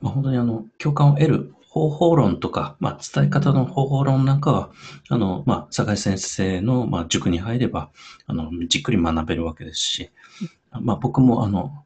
[0.00, 4.70] まあ、本当にあの、共感を得る方法論とか、まあ、伝え方の方法論なんかは、
[5.10, 7.90] あの、まあ、坂井先生の、まあ、塾に入れば、
[8.26, 10.10] あの、じっくり学べるわけですし、
[10.72, 11.84] まあ、僕も、あの、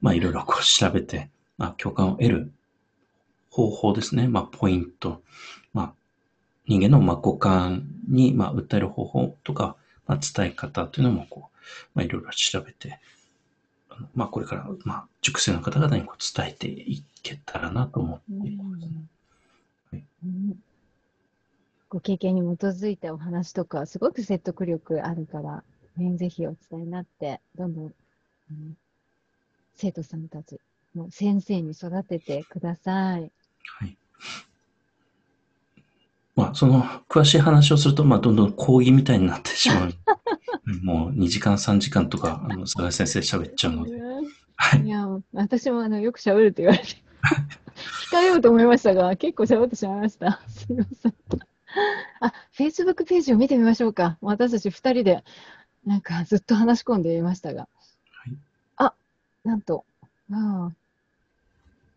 [0.00, 2.52] まあ、いろいろこう調べて、まあ、共感を得る
[3.50, 4.28] 方法ですね。
[4.28, 5.22] まあ、ポイント。
[5.72, 5.94] まあ、
[6.66, 11.58] 人間の、まあ、五感に、まあ、訴える方法とか、まあ、伝え方というのも、こう、
[11.94, 13.00] まあ、いろいろ調べて、
[14.14, 18.86] まあ、これから、まあ、塾生の方々にこう伝えていけたらなと思っています。
[19.92, 20.56] はいう
[21.88, 25.62] ご経験に基づいたお話とか、すごく説得力あるから、
[25.98, 27.94] ね、ぜひお伝えになって、どんど、ん
[29.74, 30.60] 生徒さんたち、
[30.94, 33.30] もう先生に育ててください。
[33.80, 33.96] はい。
[36.34, 39.92] まあ、その詳しい話をすると、まあ、どんどん講義みたいになってしまう。
[40.66, 44.00] う んもう2時間、3時間とか、あの、菅井先生喋っちゃうので。
[44.56, 44.88] はいい。
[44.88, 46.86] や、私もあのよく喋るって言われて、
[48.10, 50.40] 控えようと思いましたが、結構喋ってしまいました。
[50.48, 51.14] すみません。
[52.20, 54.18] あ、Facebook ページを見てみましょうか。
[54.20, 55.24] 私たち二人で、
[55.84, 57.68] なんかずっと話し込んでいましたが。
[59.44, 59.84] なんと、
[60.30, 60.72] あ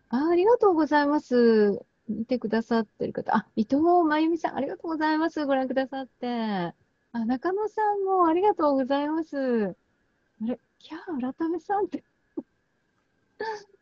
[0.09, 1.79] ああ、ありがとうございます。
[2.07, 3.35] 見てくださってる方。
[3.35, 5.45] あ、伊藤真由美さん、ありがとうございます。
[5.45, 6.73] ご覧くださって。
[7.11, 9.75] あ、中野さんもありがとうございます。
[10.41, 12.03] あれ、キャー、改めさんって。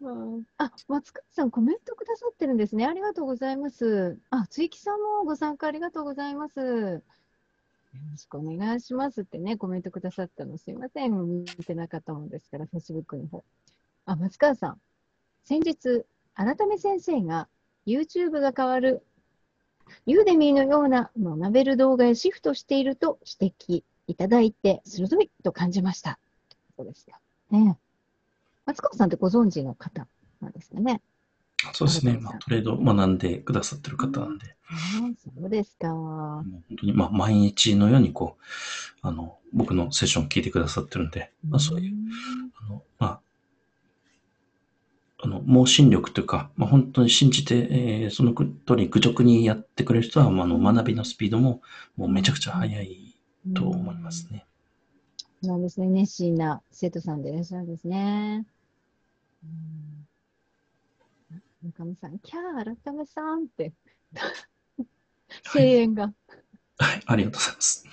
[0.00, 2.86] うんあ、松川さん、コメントくださってるんですね。
[2.86, 4.18] ありがとうございます。
[4.30, 7.02] あ、ついきさんもご参加ありがとうございます。
[7.94, 11.44] よろしくお願いしますってね、コメントくださったのすいません。
[11.44, 13.44] 見てなかったもんですから、Facebook の方。
[14.06, 14.80] あ、松川さん。
[15.44, 17.48] 先日、改め先生が
[17.86, 19.02] YouTube が変わる
[20.06, 26.18] ユーデミーのような学べる動画へシフトしていると指摘いただいて、鋭いと感じました。
[26.76, 27.16] そうですよ。
[27.50, 27.82] ねえ
[28.64, 30.06] 松川さんってご存知の方
[30.40, 31.02] なんですかね。
[31.72, 32.18] そうですね。
[32.18, 36.46] まあ、トレードを学んでくださってる方なんで、ねえそうですか。
[36.68, 38.42] 本当に、まあ、毎日のようにこう、
[39.02, 41.94] あの、僕のセッションを聞いてくださってるんで、まあ、そういう、
[42.62, 43.20] あの、まあ、
[45.24, 51.62] あの、盲信力というか、まあ、本当に信じて、えーその通り愚直にやってくれる人は、まあ、あの、学びのスピードも、
[51.96, 53.16] もうめちゃくちゃ速い
[53.54, 54.46] と思いますね。
[55.42, 55.48] うん。
[55.48, 55.86] なんですね。
[55.88, 58.46] 熱心な生徒さんでいらっしゃるんですね。
[59.44, 60.01] うん、
[61.62, 63.72] 中野さん、キャー、改めさんって、
[65.52, 66.12] 声援が。
[66.78, 67.84] はい、ありがとうございます。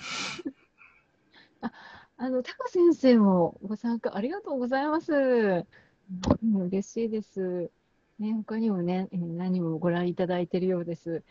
[2.16, 5.12] あの、タカ先生もご参加ありがとうございます。
[5.12, 7.70] うん、嬉しいです。
[8.18, 11.22] ね、他にもね、えー何もご覧いただいているようです。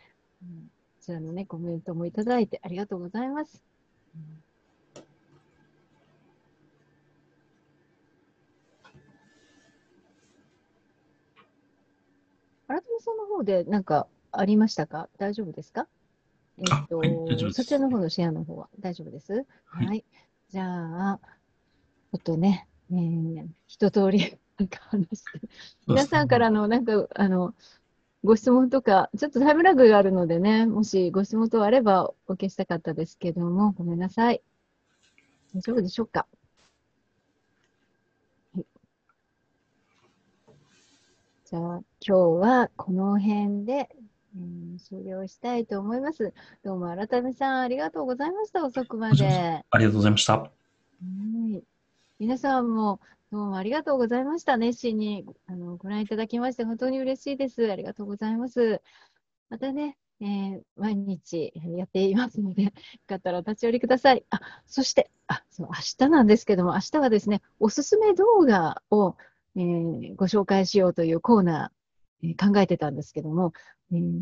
[0.42, 3.64] うんこちらのね、コメントもいただいてありがとうございます。
[4.16, 4.44] うん
[12.70, 15.10] 改めさんの方で何かありましたか？
[15.18, 15.88] 大丈夫ですか？
[16.60, 17.06] えっと、あは
[17.50, 18.70] いそちらの方のシェアの方は？
[18.80, 19.46] 大丈夫です？
[19.66, 19.88] はい。
[19.88, 20.06] はい。
[20.50, 20.64] じゃ
[21.14, 21.20] あ、
[22.12, 25.42] ちょっとね、えー一通り なんか話して、
[25.88, 27.56] 皆さんからのなんか、あの、
[28.24, 34.44] ご質問とか、ちょっとタイムラグがあるのでね、もしご質問等あればお受けしたかったですけども、ごめんなさい。
[35.56, 36.28] 大丈夫でしょうか？
[38.54, 38.66] はい。
[41.46, 43.89] じゃあ、今日はこの辺で、
[44.36, 46.34] うん終了したいと思います。
[46.64, 48.64] どうも改めさんありがとうございました。
[48.66, 49.66] 遅くまで。
[49.70, 50.38] ありがとうございました。
[50.38, 50.50] は
[51.52, 51.62] い。
[52.20, 54.56] 皆さんもどうもありがとうございました。
[54.56, 57.70] 熱心にあのご覧いただきまして本当に嬉しいです。
[57.70, 58.82] ありがとうございます。
[59.50, 62.72] またね、えー毎日やっていますので、 よ
[63.08, 64.24] かったらお立ち寄りください。
[64.30, 65.74] あ、そして、あ、そう、明
[66.08, 69.18] 日なんですけども、明日はですね、おすすめ動画を、
[69.56, 71.79] えーご紹介しようというコーナー、
[72.24, 73.54] えー考えてたんですけども、
[73.92, 74.22] えー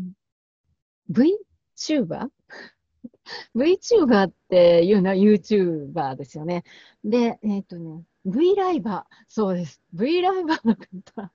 [1.10, 2.28] VTuber?
[3.56, 6.64] VTuber っていうのは YouTuber ですよね。
[7.04, 9.80] で、えっ、とね、V ライバー、そうです。
[9.92, 11.32] V ライバーの方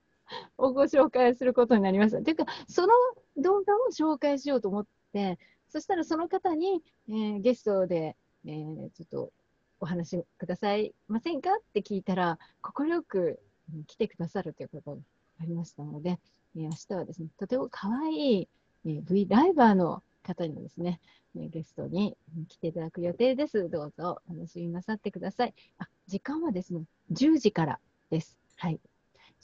[0.58, 2.22] をご紹介することになりました。
[2.22, 2.90] というか、その
[3.38, 5.40] 動画を紹介しようと思って、
[5.70, 9.32] そしたらその方に、えーゲストで、えーちょっと
[9.80, 11.50] お話しくださいませんか？
[11.52, 13.40] って聞いたら、快く
[13.88, 15.02] 来てくださるということが
[15.40, 16.20] ありましたので、
[16.56, 18.50] え明日はですね、とても可愛い、
[18.86, 21.00] え V ライバーの方にですね、
[21.36, 22.16] えゲストに
[22.48, 23.70] 来ていただく予定です。
[23.70, 25.54] どうぞお楽しみなさってください。
[25.80, 27.80] あ、時間はですね、10時から
[28.10, 28.38] です。
[28.58, 28.80] はい。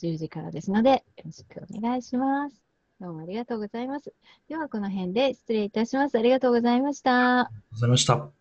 [0.01, 2.61] 10時からですので、よろしくお願いします。
[2.99, 4.13] どうもありがとうございます。
[4.47, 6.17] では、この辺で失礼いたします。
[6.17, 7.41] ありがとうございました。
[7.41, 8.38] ありがとうございました。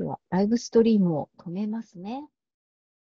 [0.00, 2.26] では、ライブストリームを止めますね。